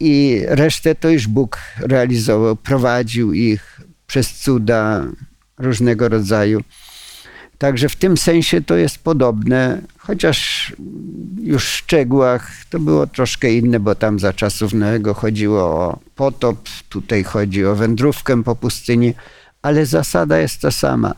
i 0.00 0.42
resztę 0.46 0.94
to 0.94 1.08
już 1.08 1.26
Bóg 1.26 1.58
realizował, 1.78 2.56
prowadził 2.56 3.32
ich 3.32 3.80
przez 4.06 4.32
cuda 4.32 5.06
różnego 5.58 6.08
rodzaju. 6.08 6.60
Także 7.58 7.88
w 7.88 7.96
tym 7.96 8.16
sensie 8.16 8.60
to 8.60 8.76
jest 8.76 8.98
podobne, 8.98 9.82
chociaż 9.98 10.72
już 11.42 11.64
w 11.64 11.74
szczegółach 11.74 12.52
to 12.70 12.80
było 12.80 13.06
troszkę 13.06 13.52
inne, 13.52 13.80
bo 13.80 13.94
tam 13.94 14.18
za 14.18 14.32
czasów 14.32 14.72
Noego 14.72 15.14
chodziło 15.14 15.62
o 15.64 15.98
potop, 16.14 16.68
tutaj 16.88 17.24
chodzi 17.24 17.66
o 17.66 17.74
wędrówkę 17.74 18.42
po 18.42 18.56
pustyni, 18.56 19.14
ale 19.62 19.86
zasada 19.86 20.38
jest 20.38 20.60
ta 20.60 20.70
sama. 20.70 21.14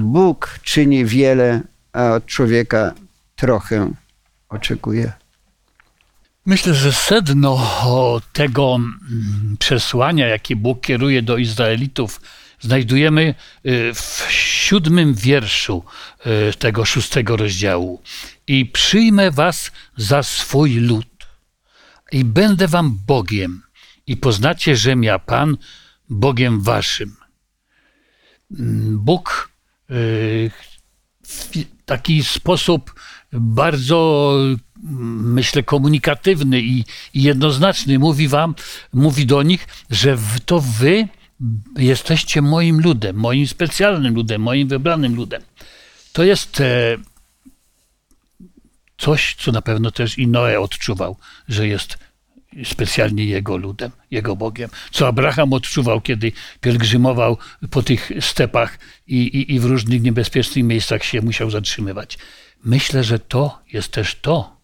Bóg 0.00 0.58
czyni 0.62 1.04
wiele, 1.04 1.60
a 1.92 2.10
od 2.12 2.26
człowieka 2.26 2.92
trochę 3.36 3.90
oczekuje. 4.48 5.12
Myślę, 6.46 6.74
że 6.74 6.92
sedno 6.92 7.58
tego 8.32 8.74
mm, 8.74 9.56
przesłania, 9.58 10.26
jakie 10.26 10.56
Bóg 10.56 10.80
kieruje 10.80 11.22
do 11.22 11.36
Izraelitów, 11.36 12.20
znajdujemy 12.62 13.34
y, 13.66 13.94
w 13.94 14.26
siódmym 14.30 15.14
wierszu 15.14 15.84
y, 16.50 16.54
tego 16.54 16.84
szóstego 16.84 17.36
rozdziału. 17.36 18.02
I 18.46 18.66
przyjmę 18.66 19.30
was 19.30 19.72
za 19.96 20.22
swój 20.22 20.74
lud, 20.74 21.26
i 22.12 22.24
będę 22.24 22.68
wam 22.68 22.98
Bogiem, 23.06 23.62
i 24.06 24.16
poznacie, 24.16 24.76
że 24.76 24.94
ja 25.00 25.18
Pan 25.18 25.56
Bogiem 26.08 26.60
waszym. 26.60 27.16
Bóg 28.90 29.50
y, 29.90 30.50
w 31.22 31.48
taki 31.84 32.24
sposób 32.24 32.94
bardzo, 33.32 34.34
myślę, 34.82 35.62
komunikatywny 35.62 36.62
i 36.62 36.84
jednoznaczny 37.14 37.98
mówi 37.98 38.28
wam, 38.28 38.54
mówi 38.92 39.26
do 39.26 39.42
nich, 39.42 39.68
że 39.90 40.18
to 40.46 40.60
wy 40.60 41.08
jesteście 41.78 42.42
moim 42.42 42.80
ludem, 42.80 43.16
moim 43.16 43.46
specjalnym 43.46 44.14
ludem, 44.14 44.42
moim 44.42 44.68
wybranym 44.68 45.14
ludem. 45.14 45.42
To 46.12 46.24
jest 46.24 46.60
e, 46.60 46.96
coś, 48.98 49.34
co 49.34 49.52
na 49.52 49.62
pewno 49.62 49.90
też 49.90 50.18
i 50.18 50.26
Noe 50.26 50.60
odczuwał, 50.60 51.16
że 51.48 51.68
jest 51.68 51.98
specjalnie 52.64 53.24
jego 53.24 53.56
ludem, 53.56 53.90
jego 54.10 54.36
Bogiem. 54.36 54.70
Co 54.90 55.08
Abraham 55.08 55.52
odczuwał, 55.52 56.00
kiedy 56.00 56.32
pielgrzymował 56.60 57.38
po 57.70 57.82
tych 57.82 58.10
stepach 58.20 58.78
i, 59.06 59.16
i, 59.16 59.54
i 59.54 59.60
w 59.60 59.64
różnych 59.64 60.02
niebezpiecznych 60.02 60.64
miejscach 60.64 61.04
się 61.04 61.20
musiał 61.20 61.50
zatrzymywać. 61.50 62.18
Myślę, 62.64 63.04
że 63.04 63.18
to 63.18 63.62
jest 63.72 63.92
też 63.92 64.14
to, 64.20 64.56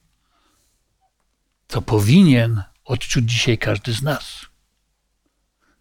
co 1.69 1.83
powinien 1.83 2.63
odczuć 2.85 3.31
dzisiaj 3.31 3.59
każdy 3.59 3.93
z 3.93 4.03
nas, 4.03 4.47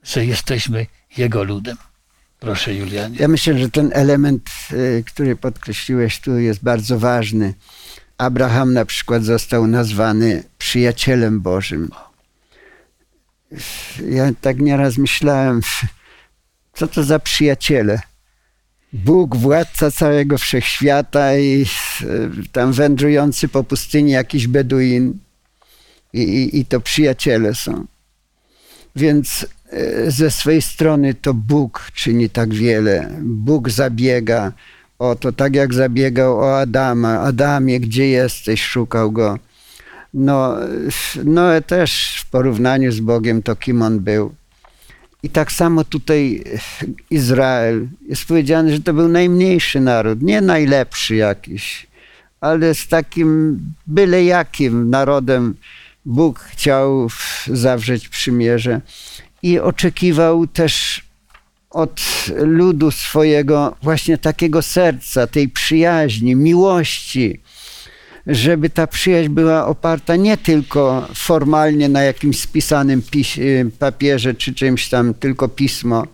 że 0.08 0.26
jesteśmy 0.26 0.86
Jego 1.18 1.44
ludem. 1.44 1.78
Proszę, 2.40 2.76
Julianie. 2.76 3.18
Ja 3.20 3.28
myślę, 3.28 3.60
że 3.60 3.70
ten 3.70 3.92
element, 3.94 4.50
y, 4.72 5.04
który 5.08 5.36
podkreśliłeś 5.36 6.20
tu, 6.20 6.38
jest 6.40 6.64
bardzo 6.64 7.00
ważny. 7.00 7.54
Abraham 8.18 8.74
na 8.74 8.86
przykład 8.86 9.24
został 9.24 9.68
nazwany 9.68 10.44
przyjacielem 10.58 11.42
Bożym. 11.42 11.90
Ja 14.10 14.32
tak 14.42 14.60
nieraz 14.60 14.98
myślałem, 14.98 15.62
co 16.74 16.88
to 16.88 17.04
za 17.04 17.20
przyjaciele? 17.20 18.02
Bóg, 18.94 19.36
władca 19.36 19.92
całego 19.92 20.38
wszechświata 20.38 21.38
i 21.38 21.66
e, 22.02 22.06
tam 22.52 22.72
wędrujący 22.72 23.48
po 23.48 23.64
pustyni 23.64 24.12
jakiś 24.12 24.48
Beduin 24.48 25.20
i, 26.14 26.22
i, 26.22 26.60
i 26.60 26.66
to 26.66 26.80
przyjaciele 26.80 27.56
są. 27.56 27.86
Więc 28.96 29.46
ze 30.08 30.32
swojej 30.32 30.62
strony 30.62 31.14
to 31.14 31.34
Bóg 31.34 31.92
czyni 31.94 32.30
tak 32.30 32.54
wiele. 32.54 33.10
Bóg 33.22 33.70
zabiega 33.70 34.52
o 35.00 35.16
to, 35.16 35.32
tak 35.32 35.56
jak 35.56 35.74
zabiegał 35.74 36.40
o 36.40 36.60
Adama. 36.60 37.20
Adamie, 37.20 37.80
gdzie 37.80 38.08
jesteś? 38.08 38.64
Szukał 38.64 39.12
go. 39.12 39.40
No, 40.14 40.56
no 41.24 41.62
też 41.68 42.22
w 42.22 42.30
porównaniu 42.30 42.92
z 42.92 43.00
Bogiem 43.00 43.44
to 43.44 43.56
kim 43.56 43.82
on 43.82 44.00
był. 44.00 44.34
I 45.24 45.30
tak 45.30 45.52
samo 45.52 45.84
tutaj 45.84 46.44
Izrael. 47.10 47.88
Jest 48.10 48.26
powiedziane, 48.26 48.72
że 48.72 48.82
to 48.82 48.94
był 48.94 49.08
najmniejszy 49.08 49.80
naród, 49.80 50.22
nie 50.22 50.42
najlepszy 50.42 51.16
jakiś, 51.16 51.88
ale 52.42 52.76
z 52.76 52.88
takim 52.88 53.60
byle 53.88 54.24
jakim 54.24 54.90
narodem 54.90 55.56
Bóg 56.06 56.40
chciał 56.40 57.08
zawrzeć 57.48 58.10
przymierze 58.10 58.82
i 59.44 59.60
oczekiwał 59.60 60.48
też 60.48 61.02
od 61.70 62.02
ludu 62.38 62.92
swojego 62.92 63.76
właśnie 63.82 64.18
takiego 64.18 64.62
serca, 64.62 65.28
tej 65.28 65.50
przyjaźni, 65.50 66.36
miłości, 66.36 67.42
żeby 68.28 68.70
ta 68.70 68.88
przyjaźń 68.88 69.30
była 69.30 69.68
oparta 69.68 70.16
nie 70.16 70.38
tylko 70.38 71.08
formalnie 71.16 71.90
na 71.90 72.04
jakimś 72.04 72.40
spisanym 72.40 73.02
y, 73.38 73.72
papierze 73.80 74.34
czy 74.34 74.54
czymś 74.54 74.90
tam, 74.90 75.14
tylko 75.14 75.48
pismo, 75.48 76.08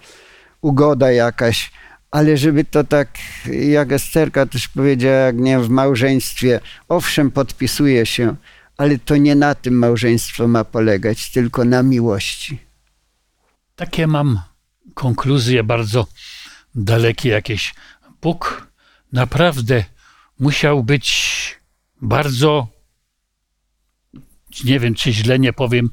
ugoda 0.62 1.12
jakaś, 1.12 1.72
ale 2.12 2.38
żeby 2.38 2.66
to 2.66 2.84
tak, 2.84 3.10
jak 3.70 3.92
Esterka 3.92 4.46
też 4.46 4.68
powiedziała, 4.68 5.16
jak 5.16 5.38
nie 5.38 5.60
w 5.60 5.70
małżeństwie, 5.70 6.60
owszem, 6.90 7.32
podpisuje 7.32 8.06
się, 8.06 8.36
ale 8.78 8.98
to 8.98 9.18
nie 9.18 9.36
na 9.36 9.56
tym 9.56 9.74
małżeństwo 9.74 10.48
ma 10.48 10.64
polegać, 10.64 11.32
tylko 11.32 11.66
na 11.66 11.84
miłości. 11.84 12.63
Takie 13.76 14.08
mam 14.08 14.40
konkluzje 14.94 15.64
bardzo 15.64 16.08
dalekie 16.76 17.30
jakieś. 17.30 17.74
Bóg 18.22 18.68
naprawdę 19.12 19.84
musiał 20.40 20.84
być 20.84 21.60
bardzo, 22.02 22.68
nie 24.64 24.80
wiem 24.80 24.96
czy 24.96 25.14
źle 25.14 25.40
nie 25.40 25.54
powiem, 25.54 25.90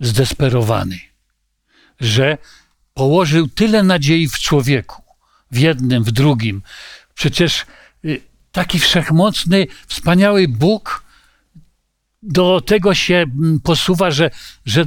zdesperowany, 0.00 1.00
że 2.00 2.38
położył 2.94 3.48
tyle 3.48 3.82
nadziei 3.82 4.28
w 4.28 4.38
człowieku, 4.38 5.02
w 5.50 5.58
jednym, 5.58 6.04
w 6.04 6.10
drugim. 6.10 6.62
Przecież 7.14 7.66
y, 8.04 8.20
taki 8.52 8.78
wszechmocny, 8.78 9.66
wspaniały 9.86 10.48
Bóg 10.48 11.04
do 12.22 12.60
tego 12.60 12.94
się 12.94 13.14
mm, 13.14 13.60
posuwa, 13.60 14.10
że, 14.10 14.30
że 14.64 14.84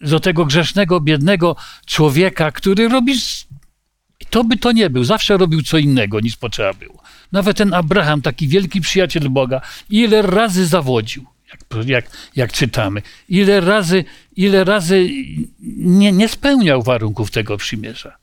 do 0.00 0.20
tego 0.20 0.44
grzesznego, 0.44 1.00
biednego 1.00 1.56
człowieka, 1.86 2.52
który 2.52 2.88
robi. 2.88 3.14
To 4.30 4.44
by 4.44 4.56
to 4.56 4.72
nie 4.72 4.90
był, 4.90 5.04
zawsze 5.04 5.36
robił 5.36 5.62
co 5.62 5.78
innego 5.78 6.20
niż 6.20 6.36
potrzeba 6.36 6.74
było. 6.74 7.02
Nawet 7.32 7.56
ten 7.56 7.74
Abraham, 7.74 8.22
taki 8.22 8.48
wielki 8.48 8.80
przyjaciel 8.80 9.30
Boga, 9.30 9.60
ile 9.90 10.22
razy 10.22 10.66
zawodził. 10.66 11.24
jak, 11.48 11.86
jak, 11.86 12.10
jak 12.36 12.52
czytamy. 12.52 13.02
Ile 13.28 13.60
razy, 13.60 14.04
ile 14.36 14.64
razy 14.64 15.10
nie, 15.76 16.12
nie 16.12 16.28
spełniał 16.28 16.82
warunków 16.82 17.30
tego 17.30 17.56
przymierza. 17.56 18.16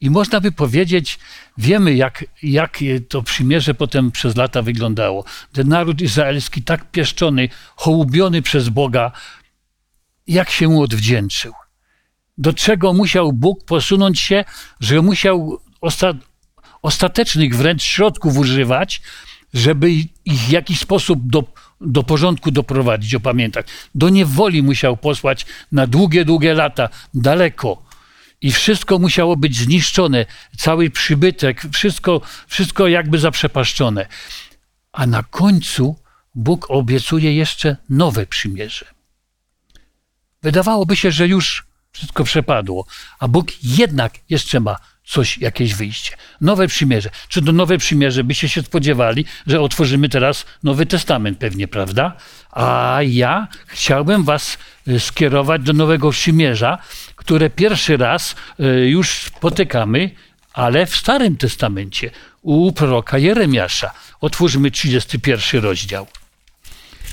I 0.00 0.10
można 0.10 0.40
by 0.40 0.52
powiedzieć, 0.52 1.18
wiemy, 1.58 1.94
jak, 1.94 2.24
jak 2.42 2.78
to 3.08 3.22
przymierze 3.22 3.74
potem 3.74 4.10
przez 4.10 4.36
lata 4.36 4.62
wyglądało. 4.62 5.24
Ten 5.52 5.68
naród 5.68 6.00
izraelski 6.00 6.62
tak 6.62 6.90
pieszczony, 6.90 7.48
hołubiony 7.76 8.42
przez 8.42 8.68
Boga, 8.68 9.12
jak 10.26 10.50
się 10.50 10.68
mu 10.68 10.82
odwdzięczył. 10.82 11.52
Do 12.38 12.52
czego 12.52 12.92
musiał 12.92 13.32
Bóg 13.32 13.64
posunąć 13.64 14.20
się, 14.20 14.44
że 14.80 15.02
musiał 15.02 15.60
osta 15.80 16.12
ostatecznych 16.82 17.56
wręcz 17.56 17.82
środków 17.82 18.36
używać, 18.36 19.02
żeby 19.54 19.90
ich 20.24 20.40
w 20.40 20.50
jakiś 20.50 20.80
sposób 20.80 21.20
do, 21.22 21.44
do 21.80 22.02
porządku 22.02 22.50
doprowadzić, 22.50 23.14
opamiętać. 23.14 23.66
Do 23.94 24.08
niewoli 24.08 24.62
musiał 24.62 24.96
posłać 24.96 25.46
na 25.72 25.86
długie, 25.86 26.24
długie 26.24 26.54
lata, 26.54 26.88
daleko. 27.14 27.82
I 28.40 28.52
wszystko 28.52 28.98
musiało 28.98 29.36
być 29.36 29.56
zniszczone, 29.56 30.26
cały 30.56 30.90
przybytek, 30.90 31.62
wszystko, 31.72 32.20
wszystko 32.46 32.88
jakby 32.88 33.18
zaprzepaszczone. 33.18 34.06
A 34.92 35.06
na 35.06 35.22
końcu 35.22 35.96
Bóg 36.34 36.66
obiecuje 36.70 37.34
jeszcze 37.34 37.76
nowe 37.88 38.26
przymierze. 38.26 39.01
Wydawałoby 40.42 40.96
się, 40.96 41.10
że 41.10 41.28
już 41.28 41.64
wszystko 41.92 42.24
przepadło, 42.24 42.86
a 43.18 43.28
Bóg 43.28 43.46
jednak 43.62 44.14
jeszcze 44.28 44.60
ma 44.60 44.76
coś, 45.04 45.38
jakieś 45.38 45.74
wyjście. 45.74 46.16
Nowe 46.40 46.68
przymierze. 46.68 47.10
Czy 47.28 47.42
to 47.42 47.52
nowe 47.52 47.78
przymierze 47.78 48.24
byście 48.24 48.48
się 48.48 48.62
spodziewali, 48.62 49.24
że 49.46 49.60
otworzymy 49.60 50.08
teraz 50.08 50.44
Nowy 50.62 50.86
Testament 50.86 51.38
pewnie, 51.38 51.68
prawda? 51.68 52.16
A 52.50 52.98
ja 53.06 53.48
chciałbym 53.66 54.24
was 54.24 54.58
y, 54.88 55.00
skierować 55.00 55.62
do 55.62 55.72
Nowego 55.72 56.10
Przymierza, 56.10 56.78
które 57.16 57.50
pierwszy 57.50 57.96
raz 57.96 58.34
y, 58.60 58.64
już 58.88 59.10
spotykamy, 59.10 60.10
ale 60.52 60.86
w 60.86 60.96
Starym 60.96 61.36
Testamencie, 61.36 62.10
u 62.42 62.72
proroka 62.72 63.18
Jeremiasza. 63.18 63.92
Otwórzmy 64.20 64.70
31 64.70 65.62
rozdział. 65.62 66.06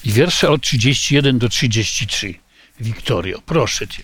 I 0.04 0.12
wiersze 0.12 0.50
od 0.50 0.62
31 0.62 1.40
do 1.40 1.50
33. 1.50 2.49
Wiktorio, 2.80 3.42
proszę 3.46 3.88
cię. 3.88 4.04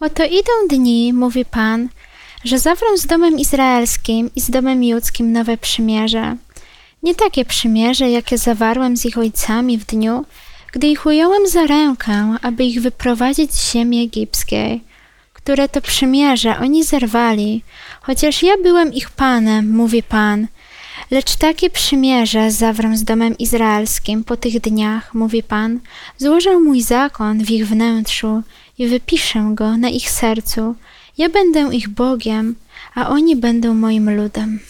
Oto 0.00 0.24
idą 0.24 0.52
dni, 0.70 1.12
mówi 1.12 1.44
Pan, 1.44 1.88
że 2.44 2.58
zawrę 2.58 2.98
z 2.98 3.06
domem 3.06 3.38
izraelskim 3.38 4.30
i 4.36 4.40
z 4.40 4.50
domem 4.50 4.84
judzkim 4.84 5.32
nowe 5.32 5.56
przymierze. 5.56 6.36
Nie 7.02 7.14
takie 7.14 7.44
przymierze, 7.44 8.10
jakie 8.10 8.38
zawarłem 8.38 8.96
z 8.96 9.04
ich 9.04 9.18
ojcami 9.18 9.78
w 9.78 9.86
dniu, 9.86 10.24
gdy 10.72 10.86
ich 10.86 11.06
ująłem 11.06 11.48
za 11.48 11.66
rękę, 11.66 12.34
aby 12.42 12.64
ich 12.64 12.82
wyprowadzić 12.82 13.52
z 13.52 13.72
ziemi 13.72 14.02
egipskiej, 14.02 14.80
które 15.32 15.68
to 15.68 15.80
przymierze 15.80 16.58
oni 16.58 16.84
zerwali, 16.84 17.62
chociaż 18.00 18.42
ja 18.42 18.52
byłem 18.62 18.92
ich 18.92 19.10
Panem, 19.10 19.70
mówi 19.70 20.02
Pan. 20.02 20.46
Lecz 21.10 21.36
takie 21.36 21.70
przymierze 21.70 22.50
zawrę 22.50 22.96
z 22.96 23.04
domem 23.04 23.38
izraelskim 23.38 24.24
po 24.24 24.36
tych 24.36 24.60
dniach, 24.60 25.14
mówi 25.14 25.42
Pan. 25.42 25.80
Złożę 26.18 26.58
mój 26.58 26.82
zakon 26.82 27.44
w 27.44 27.50
ich 27.50 27.68
wnętrzu 27.68 28.42
i 28.78 28.88
wypiszę 28.88 29.50
go 29.54 29.76
na 29.76 29.88
ich 29.88 30.10
sercu. 30.10 30.74
Ja 31.18 31.28
będę 31.28 31.74
ich 31.76 31.88
Bogiem, 31.88 32.54
a 32.94 33.08
oni 33.08 33.36
będą 33.36 33.74
moim 33.74 34.16
ludem. 34.16 34.60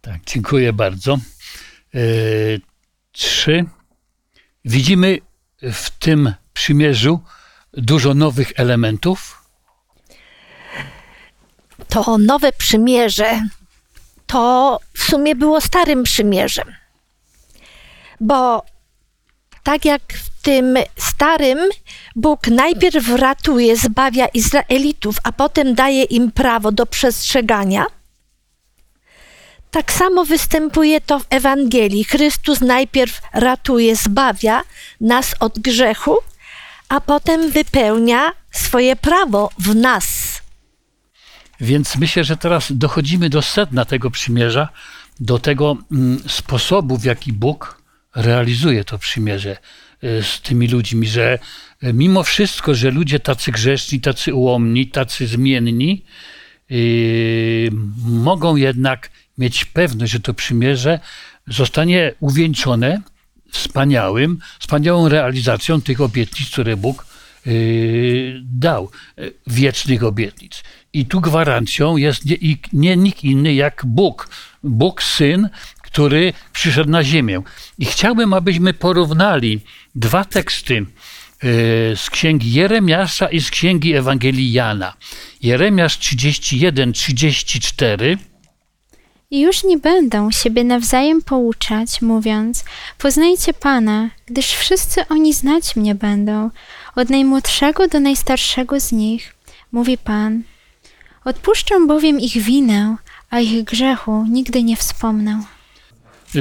Tak, 0.00 0.20
dziękuję 0.26 0.72
bardzo. 0.72 1.18
E, 1.94 1.98
trzy. 3.12 3.64
Widzimy 4.64 5.18
w 5.62 5.90
tym 5.90 6.34
przymierzu 6.52 7.20
dużo 7.72 8.14
nowych 8.14 8.52
elementów. 8.56 9.44
To 11.88 12.18
nowe 12.18 12.52
przymierze 12.52 13.40
to 14.34 14.80
w 14.94 15.02
sumie 15.02 15.34
było 15.34 15.60
starym 15.60 16.02
przymierzem. 16.02 16.72
Bo 18.20 18.62
tak 19.62 19.84
jak 19.84 20.02
w 20.12 20.42
tym 20.42 20.76
starym, 20.98 21.58
Bóg 22.16 22.48
najpierw 22.48 23.08
ratuje, 23.08 23.76
zbawia 23.76 24.26
Izraelitów, 24.26 25.16
a 25.22 25.32
potem 25.32 25.74
daje 25.74 26.02
im 26.02 26.32
prawo 26.32 26.72
do 26.72 26.86
przestrzegania. 26.86 27.86
Tak 29.70 29.92
samo 29.92 30.24
występuje 30.24 31.00
to 31.00 31.18
w 31.18 31.26
Ewangelii. 31.30 32.04
Chrystus 32.04 32.60
najpierw 32.60 33.20
ratuje, 33.32 33.96
zbawia 33.96 34.62
nas 35.00 35.34
od 35.40 35.58
grzechu, 35.58 36.16
a 36.88 37.00
potem 37.00 37.50
wypełnia 37.50 38.32
swoje 38.50 38.96
prawo 38.96 39.50
w 39.58 39.74
nas. 39.74 40.06
Więc 41.64 41.96
myślę, 41.96 42.24
że 42.24 42.36
teraz 42.36 42.72
dochodzimy 42.72 43.30
do 43.30 43.42
sedna 43.42 43.84
tego 43.84 44.10
przymierza, 44.10 44.68
do 45.20 45.38
tego 45.38 45.76
mm, 45.92 46.18
sposobu, 46.28 46.98
w 46.98 47.04
jaki 47.04 47.32
Bóg 47.32 47.82
realizuje 48.14 48.84
to 48.84 48.98
przymierze 48.98 49.56
y, 50.04 50.22
z 50.22 50.40
tymi 50.40 50.68
ludźmi, 50.68 51.06
że 51.06 51.38
y, 51.84 51.92
mimo 51.92 52.22
wszystko, 52.22 52.74
że 52.74 52.90
ludzie 52.90 53.20
tacy 53.20 53.52
grzeszni, 53.52 54.00
tacy 54.00 54.34
ułomni, 54.34 54.86
tacy 54.86 55.26
zmienni, 55.26 56.04
yy, 56.70 57.70
mogą 58.04 58.56
jednak 58.56 59.10
mieć 59.38 59.64
pewność, 59.64 60.12
że 60.12 60.20
to 60.20 60.34
przymierze 60.34 61.00
zostanie 61.46 62.14
uwieńczone 62.20 63.02
wspaniałym, 63.50 64.38
wspaniałą 64.60 65.08
realizacją 65.08 65.80
tych 65.80 66.00
obietnic, 66.00 66.50
które 66.50 66.76
Bóg 66.76 67.13
dał, 68.42 68.90
yy, 69.16 69.34
wiecznych 69.46 70.04
obietnic. 70.04 70.62
I 70.92 71.06
tu 71.06 71.20
gwarancją 71.20 71.96
jest 71.96 72.26
nie, 72.26 72.36
nie 72.72 72.96
nikt 72.96 73.24
inny 73.24 73.54
jak 73.54 73.82
Bóg, 73.86 74.28
Bóg 74.62 75.02
Syn, 75.02 75.48
który 75.82 76.32
przyszedł 76.52 76.90
na 76.90 77.04
ziemię. 77.04 77.42
I 77.78 77.84
chciałbym, 77.84 78.32
abyśmy 78.32 78.74
porównali 78.74 79.60
dwa 79.94 80.24
teksty 80.24 80.76
e, 80.76 80.86
z 81.96 82.10
księgi 82.10 82.52
Jeremiasza 82.52 83.28
i 83.28 83.40
z 83.40 83.50
księgi 83.50 83.94
Ewangelii 83.94 84.52
Jana. 84.52 84.96
Jeremiasz 85.42 85.98
31, 85.98 86.92
34. 86.92 88.18
I 89.30 89.40
już 89.40 89.64
nie 89.64 89.78
będą 89.78 90.30
siebie 90.30 90.64
nawzajem 90.64 91.22
pouczać, 91.22 92.02
mówiąc: 92.02 92.64
Poznajcie 92.98 93.52
Pana, 93.52 94.10
gdyż 94.26 94.46
wszyscy 94.46 95.08
oni 95.08 95.32
znać 95.32 95.76
mnie 95.76 95.94
będą, 95.94 96.50
od 96.96 97.10
najmłodszego 97.10 97.88
do 97.88 98.00
najstarszego 98.00 98.80
z 98.80 98.92
nich, 98.92 99.34
mówi 99.72 99.98
Pan. 99.98 100.42
Odpuszczę 101.24 101.86
bowiem 101.86 102.20
ich 102.20 102.42
winę, 102.42 102.96
a 103.30 103.40
ich 103.40 103.64
grzechu 103.64 104.26
nigdy 104.30 104.62
nie 104.62 104.76
wspomnę. 104.76 105.44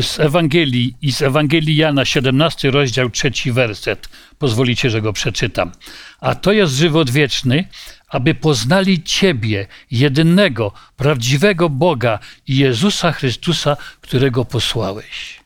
Z 0.02 0.20
Ewangelii 0.20 0.96
i 1.02 1.12
z 1.12 1.22
Ewangelii 1.22 1.76
Jana, 1.76 2.06
17 2.06 2.72
rozdział, 2.72 3.10
trzeci 3.10 3.52
werset. 3.52 4.10
Pozwolicie, 4.38 4.90
że 4.90 5.02
go 5.02 5.14
przeczytam. 5.14 5.72
A 6.20 6.36
to 6.36 6.52
jest 6.52 6.74
żywot 6.74 7.10
wieczny, 7.10 7.68
aby 8.10 8.36
poznali 8.36 9.04
Ciebie, 9.04 9.68
jedynego, 9.92 10.72
prawdziwego 10.96 11.70
Boga 11.70 12.20
i 12.48 12.58
Jezusa 12.58 13.12
Chrystusa, 13.12 13.78
którego 14.02 14.46
posłałeś. 14.46 15.40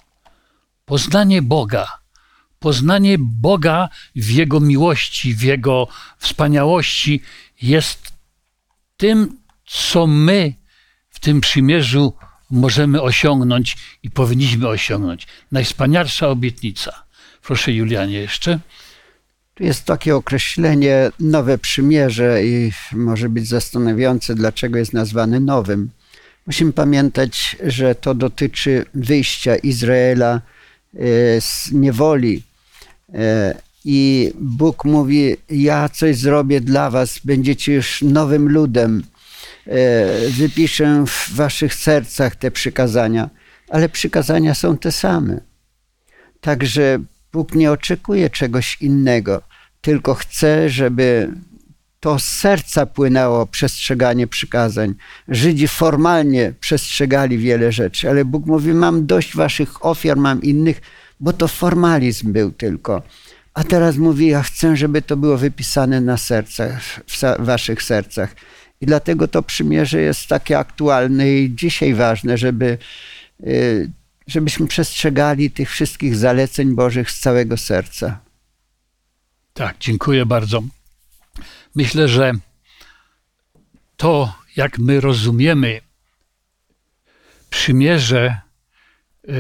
Poznanie 0.86 1.42
Boga, 1.42 1.88
poznanie 2.60 3.18
Boga 3.20 3.90
w 4.16 4.30
Jego 4.30 4.60
miłości, 4.60 5.36
w 5.36 5.42
Jego 5.42 5.88
wspaniałości 6.18 7.22
jest 7.62 8.14
tym, 8.98 9.38
co 9.66 10.08
my 10.08 10.54
w 11.10 11.20
tym 11.20 11.42
przymierzu 11.42 12.14
możemy 12.52 13.02
osiągnąć 13.02 13.78
i 14.04 14.12
powinniśmy 14.12 14.68
osiągnąć. 14.68 15.28
Najwspanialsza 15.52 16.28
obietnica. 16.28 17.04
Proszę 17.42 17.74
Julianie 17.74 18.20
jeszcze. 18.20 18.60
Tu 19.54 19.64
jest 19.64 19.86
takie 19.86 20.16
określenie 20.16 21.12
nowe 21.20 21.58
przymierze 21.58 22.46
i 22.46 22.72
może 22.92 23.30
być 23.30 23.48
zastanawiające, 23.48 24.36
dlaczego 24.36 24.78
jest 24.78 24.94
nazwane 24.94 25.40
nowym. 25.40 25.90
Musimy 26.48 26.74
pamiętać, 26.74 27.56
że 27.64 27.96
to 27.96 28.16
dotyczy 28.16 28.86
wyjścia 28.94 29.56
Izraela 29.56 30.42
z 31.40 31.72
niewoli. 31.72 32.44
E, 33.14 33.56
I 33.86 34.32
Bóg 34.36 34.86
mówi: 34.86 35.36
Ja 35.50 35.90
coś 35.90 36.18
zrobię 36.18 36.62
dla 36.62 36.90
Was, 36.90 37.20
będziecie 37.24 37.74
już 37.74 38.02
nowym 38.02 38.50
ludem 38.50 39.04
E, 39.68 40.30
wypiszę 40.30 41.06
w 41.08 41.36
waszych 41.36 41.74
sercach 41.74 42.36
te 42.36 42.52
przykazania, 42.52 43.30
ale 43.70 43.90
przykazania 43.90 44.54
są 44.54 44.78
te 44.78 44.92
same. 44.92 45.42
Także 46.42 47.00
Bóg 47.34 47.56
nie 47.56 47.72
oczekuje 47.72 48.30
czegoś 48.30 48.78
innego, 48.82 49.42
tylko 49.82 50.14
chce, 50.14 50.70
żeby 50.70 51.32
to 52.00 52.20
z 52.20 52.26
serca 52.26 52.86
płynęło 52.86 53.46
przestrzeganie 53.46 54.28
przykazań. 54.28 54.94
Żydzi 55.28 55.68
formalnie 55.68 56.54
przestrzegali 56.60 57.38
wiele 57.38 57.72
rzeczy, 57.72 58.10
ale 58.10 58.26
Bóg 58.26 58.46
mówi: 58.46 58.74
Mam 58.74 59.06
dość 59.06 59.36
waszych 59.36 59.86
ofiar, 59.86 60.18
mam 60.18 60.42
innych, 60.42 60.82
bo 61.20 61.34
to 61.34 61.48
formalizm 61.48 62.34
był 62.34 62.52
tylko. 62.52 63.02
A 63.54 63.64
teraz 63.64 63.98
mówi: 63.98 64.28
Ja 64.28 64.44
chcę, 64.44 64.78
żeby 64.78 65.02
to 65.02 65.18
było 65.18 65.38
wypisane 65.38 66.02
na 66.02 66.18
sercach, 66.18 66.82
w 67.40 67.46
waszych 67.46 67.84
sercach. 67.84 68.36
I 68.82 68.86
dlatego 68.86 69.28
to 69.28 69.44
przymierze 69.44 70.02
jest 70.02 70.28
takie 70.28 70.60
aktualne 70.60 71.34
i 71.34 71.56
dzisiaj 71.56 71.94
ważne, 71.94 72.38
żeby, 72.38 72.78
y, 73.48 73.92
żebyśmy 74.28 74.68
przestrzegali 74.68 75.52
tych 75.52 75.70
wszystkich 75.70 76.16
zaleceń 76.16 76.76
Bożych 76.76 77.12
z 77.12 77.20
całego 77.20 77.58
serca. 77.58 78.20
Tak, 79.54 79.76
dziękuję 79.80 80.26
bardzo. 80.26 80.64
Myślę, 81.78 82.08
że 82.08 82.32
to, 83.98 84.34
jak 84.56 84.80
my 84.80 85.02
rozumiemy 85.02 85.82
przymierze 87.50 88.42
yy, 89.28 89.34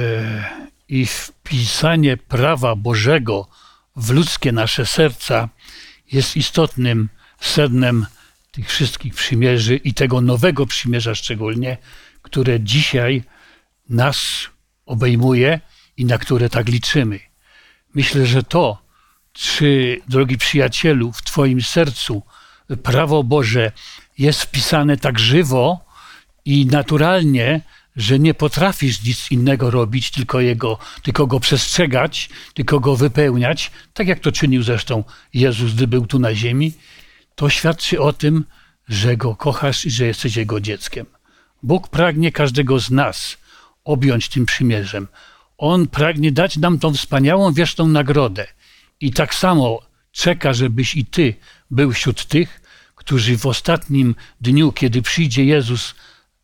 i 0.88 1.06
wpisanie 1.06 2.18
prawa 2.18 2.76
Bożego 2.76 3.48
w 3.96 4.10
ludzkie 4.10 4.52
nasze 4.52 4.86
serca, 4.86 5.50
jest 6.12 6.38
istotnym 6.38 7.10
sednem 7.42 8.06
tych 8.52 8.70
wszystkich 8.70 9.14
przymierzy 9.14 9.76
i 9.76 9.94
tego 9.94 10.22
nowego 10.22 10.66
przymierza 10.66 11.16
szczególnie, 11.16 11.78
które 12.22 12.60
dzisiaj 12.60 13.24
nas 13.90 14.48
obejmuje 14.86 15.60
i 15.98 16.06
na 16.06 16.18
które 16.18 16.50
tak 16.50 16.68
liczymy. 16.68 17.20
Myślę, 17.94 18.26
że 18.26 18.44
to, 18.44 18.87
czy, 19.38 20.02
drogi 20.08 20.38
przyjacielu, 20.38 21.12
w 21.12 21.22
Twoim 21.22 21.62
sercu 21.62 22.22
prawo 22.84 23.24
Boże 23.24 23.72
jest 24.18 24.42
wpisane 24.42 24.98
tak 24.98 25.20
żywo 25.20 25.86
i 26.46 26.66
naturalnie, 26.66 27.62
że 27.96 28.20
nie 28.20 28.34
potrafisz 28.34 29.04
nic 29.04 29.32
innego 29.32 29.72
robić, 29.72 30.12
tylko, 30.12 30.40
jego, 30.40 30.78
tylko 31.04 31.28
go 31.28 31.40
przestrzegać, 31.40 32.30
tylko 32.54 32.80
go 32.80 32.96
wypełniać, 32.96 33.72
tak 33.94 34.08
jak 34.08 34.20
to 34.20 34.32
czynił 34.32 34.64
zresztą 34.64 35.04
Jezus, 35.34 35.74
gdy 35.74 35.88
był 35.88 36.08
tu 36.08 36.20
na 36.20 36.36
ziemi, 36.36 36.74
to 37.36 37.50
świadczy 37.50 38.02
o 38.02 38.14
tym, 38.14 38.46
że 38.88 39.18
go 39.18 39.36
kochasz 39.36 39.86
i 39.86 39.92
że 39.92 40.06
jesteś 40.06 40.36
jego 40.36 40.60
dzieckiem. 40.60 41.06
Bóg 41.64 41.88
pragnie 41.88 42.32
każdego 42.32 42.80
z 42.80 42.92
nas 42.92 43.38
objąć 43.84 44.30
tym 44.30 44.46
przymierzem. 44.46 45.08
On 45.58 45.88
pragnie 45.88 46.32
dać 46.32 46.58
nam 46.58 46.80
tą 46.80 46.94
wspaniałą 46.94 47.54
wieczną 47.54 47.88
nagrodę. 47.88 48.48
I 49.02 49.12
tak 49.12 49.36
samo 49.36 49.82
czeka, 50.12 50.54
żebyś 50.54 50.96
i 50.96 51.06
ty 51.06 51.34
był 51.72 51.92
wśród 51.92 52.26
tych, 52.26 52.62
którzy 52.96 53.38
w 53.38 53.46
ostatnim 53.46 54.16
dniu, 54.42 54.72
kiedy 54.72 55.02
przyjdzie 55.02 55.46
Jezus 55.46 55.96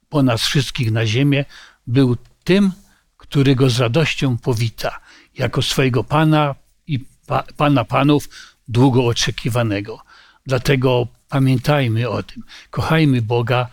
po 0.10 0.24
nas 0.24 0.42
wszystkich 0.42 0.92
na 0.92 1.06
ziemię, 1.06 1.46
był 1.88 2.18
tym, 2.44 2.72
który 3.18 3.56
go 3.56 3.70
z 3.70 3.80
radością 3.80 4.38
powita, 4.38 5.00
jako 5.38 5.62
swojego 5.62 6.04
Pana 6.04 6.56
i 6.88 7.00
pa, 7.28 7.44
Pana 7.58 7.86
Panów 7.86 8.30
długo 8.68 9.06
oczekiwanego. 9.06 10.00
Dlatego 10.46 11.08
pamiętajmy 11.30 12.10
o 12.10 12.24
tym, 12.24 12.44
kochajmy 12.70 13.22
Boga 13.22 13.68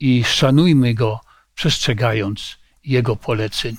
i 0.00 0.24
szanujmy 0.24 0.94
Go, 0.94 1.20
przestrzegając 1.54 2.56
Jego 2.84 3.16
poleceń. 3.16 3.76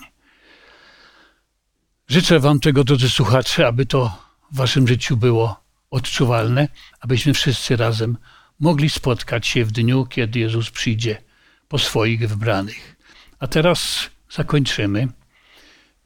Życzę 2.07 2.39
Wam 2.39 2.59
tego, 2.59 2.83
drodzy 2.83 3.09
słuchacze, 3.09 3.67
aby 3.67 3.85
to 3.85 4.26
w 4.51 4.55
Waszym 4.55 4.87
życiu 4.87 5.17
było 5.17 5.59
odczuwalne, 5.91 6.67
abyśmy 6.99 7.33
wszyscy 7.33 7.75
razem 7.75 8.17
mogli 8.59 8.89
spotkać 8.89 9.47
się 9.47 9.65
w 9.65 9.71
dniu, 9.71 10.05
kiedy 10.05 10.39
Jezus 10.39 10.71
przyjdzie 10.71 11.21
po 11.67 11.79
swoich 11.79 12.29
wybranych. 12.29 12.95
A 13.39 13.47
teraz 13.47 14.09
zakończymy 14.31 15.07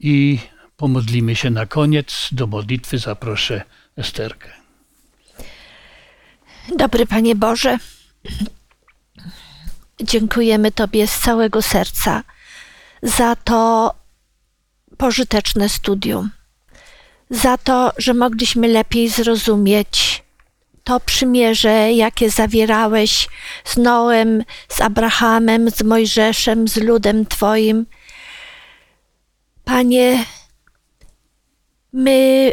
i 0.00 0.38
pomodlimy 0.76 1.36
się 1.36 1.50
na 1.50 1.66
koniec. 1.66 2.28
Do 2.32 2.46
modlitwy 2.46 2.98
zaproszę 2.98 3.62
Esterkę. 3.96 4.48
Dobry 6.76 7.06
Panie 7.06 7.34
Boże, 7.36 7.78
dziękujemy 10.02 10.72
Tobie 10.72 11.06
z 11.06 11.18
całego 11.18 11.62
serca 11.62 12.22
za 13.02 13.36
to 13.36 13.94
pożyteczne 14.98 15.68
studium, 15.68 16.30
za 17.32 17.58
to, 17.58 17.92
że 17.98 18.14
mogliśmy 18.14 18.68
lepiej 18.68 19.08
zrozumieć 19.08 20.22
to 20.84 21.00
przymierze, 21.00 21.92
jakie 21.92 22.30
zawierałeś 22.30 23.28
z 23.64 23.76
Noem, 23.76 24.44
z 24.68 24.80
Abrahamem, 24.80 25.70
z 25.70 25.82
Mojżeszem, 25.82 26.68
z 26.68 26.76
ludem 26.76 27.26
Twoim. 27.26 27.86
Panie, 29.64 30.24
my 31.92 32.52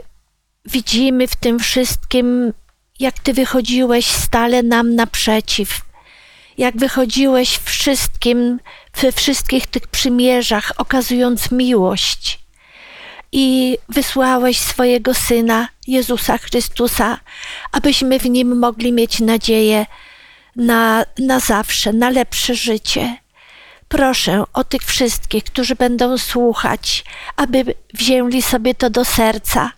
widzimy 0.65 1.27
w 1.27 1.35
tym 1.35 1.59
wszystkim 1.59 2.53
jak 2.99 3.19
Ty 3.19 3.33
wychodziłeś 3.33 4.05
stale 4.05 4.63
nam 4.63 4.95
naprzeciw, 4.95 5.81
jak 6.57 6.77
wychodziłeś 6.77 7.57
wszystkim, 7.57 8.59
we 9.01 9.11
wszystkich 9.11 9.67
tych 9.67 9.87
przymierzach, 9.87 10.71
okazując 10.77 11.51
miłość. 11.51 12.39
I 13.31 13.77
wysłałeś 13.89 14.59
swojego 14.59 15.13
Syna, 15.13 15.67
Jezusa 15.87 16.37
Chrystusa, 16.37 17.19
abyśmy 17.71 18.19
w 18.19 18.29
Nim 18.29 18.59
mogli 18.59 18.93
mieć 18.93 19.19
nadzieję 19.19 19.85
na, 20.55 21.05
na 21.19 21.39
zawsze, 21.39 21.93
na 21.93 22.09
lepsze 22.09 22.55
życie. 22.55 23.17
Proszę 23.87 24.43
o 24.53 24.63
tych 24.63 24.81
wszystkich, 24.81 25.43
którzy 25.43 25.75
będą 25.75 26.17
słuchać, 26.17 27.03
aby 27.35 27.75
wzięli 27.93 28.41
sobie 28.41 28.75
to 28.75 28.89
do 28.89 29.05
serca, 29.05 29.71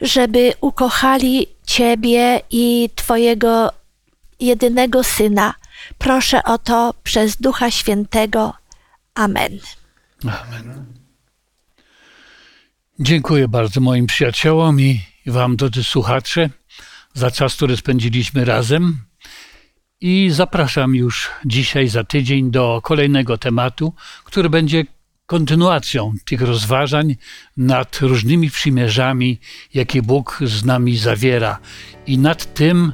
żeby 0.00 0.52
ukochali 0.60 1.46
Ciebie 1.66 2.40
i 2.50 2.90
Twojego 2.94 3.72
jedynego 4.40 5.04
Syna. 5.04 5.54
Proszę 5.98 6.42
o 6.42 6.58
to 6.58 6.94
przez 7.02 7.36
Ducha 7.36 7.70
Świętego. 7.70 8.54
Amen. 9.14 9.58
Amen. 10.22 11.03
Dziękuję 13.00 13.48
bardzo 13.48 13.80
moim 13.80 14.06
przyjaciołom 14.06 14.80
i 14.80 15.00
Wam, 15.26 15.56
drodzy 15.56 15.84
słuchacze, 15.84 16.50
za 17.14 17.30
czas, 17.30 17.56
który 17.56 17.76
spędziliśmy 17.76 18.44
razem. 18.44 18.98
I 20.00 20.30
zapraszam 20.30 20.94
już 20.94 21.30
dzisiaj, 21.44 21.88
za 21.88 22.04
tydzień, 22.04 22.50
do 22.50 22.80
kolejnego 22.82 23.38
tematu, 23.38 23.94
który 24.24 24.50
będzie 24.50 24.84
kontynuacją 25.26 26.12
tych 26.24 26.40
rozważań 26.40 27.16
nad 27.56 28.00
różnymi 28.00 28.50
przymierzami, 28.50 29.38
jakie 29.74 30.02
Bóg 30.02 30.38
z 30.44 30.64
nami 30.64 30.96
zawiera 30.96 31.58
i 32.06 32.18
nad 32.18 32.54
tym, 32.54 32.92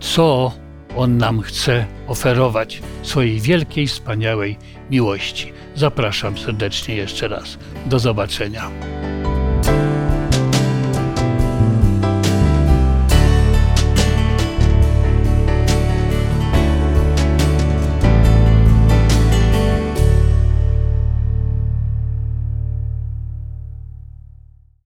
co 0.00 0.52
On 0.96 1.16
nam 1.16 1.40
chce 1.40 1.86
oferować 2.06 2.82
swojej 3.02 3.40
wielkiej, 3.40 3.86
wspaniałej 3.86 4.58
miłości. 4.90 5.52
Zapraszam 5.74 6.38
serdecznie 6.38 6.94
jeszcze 6.94 7.28
raz. 7.28 7.58
Do 7.86 7.98
zobaczenia. 7.98 8.70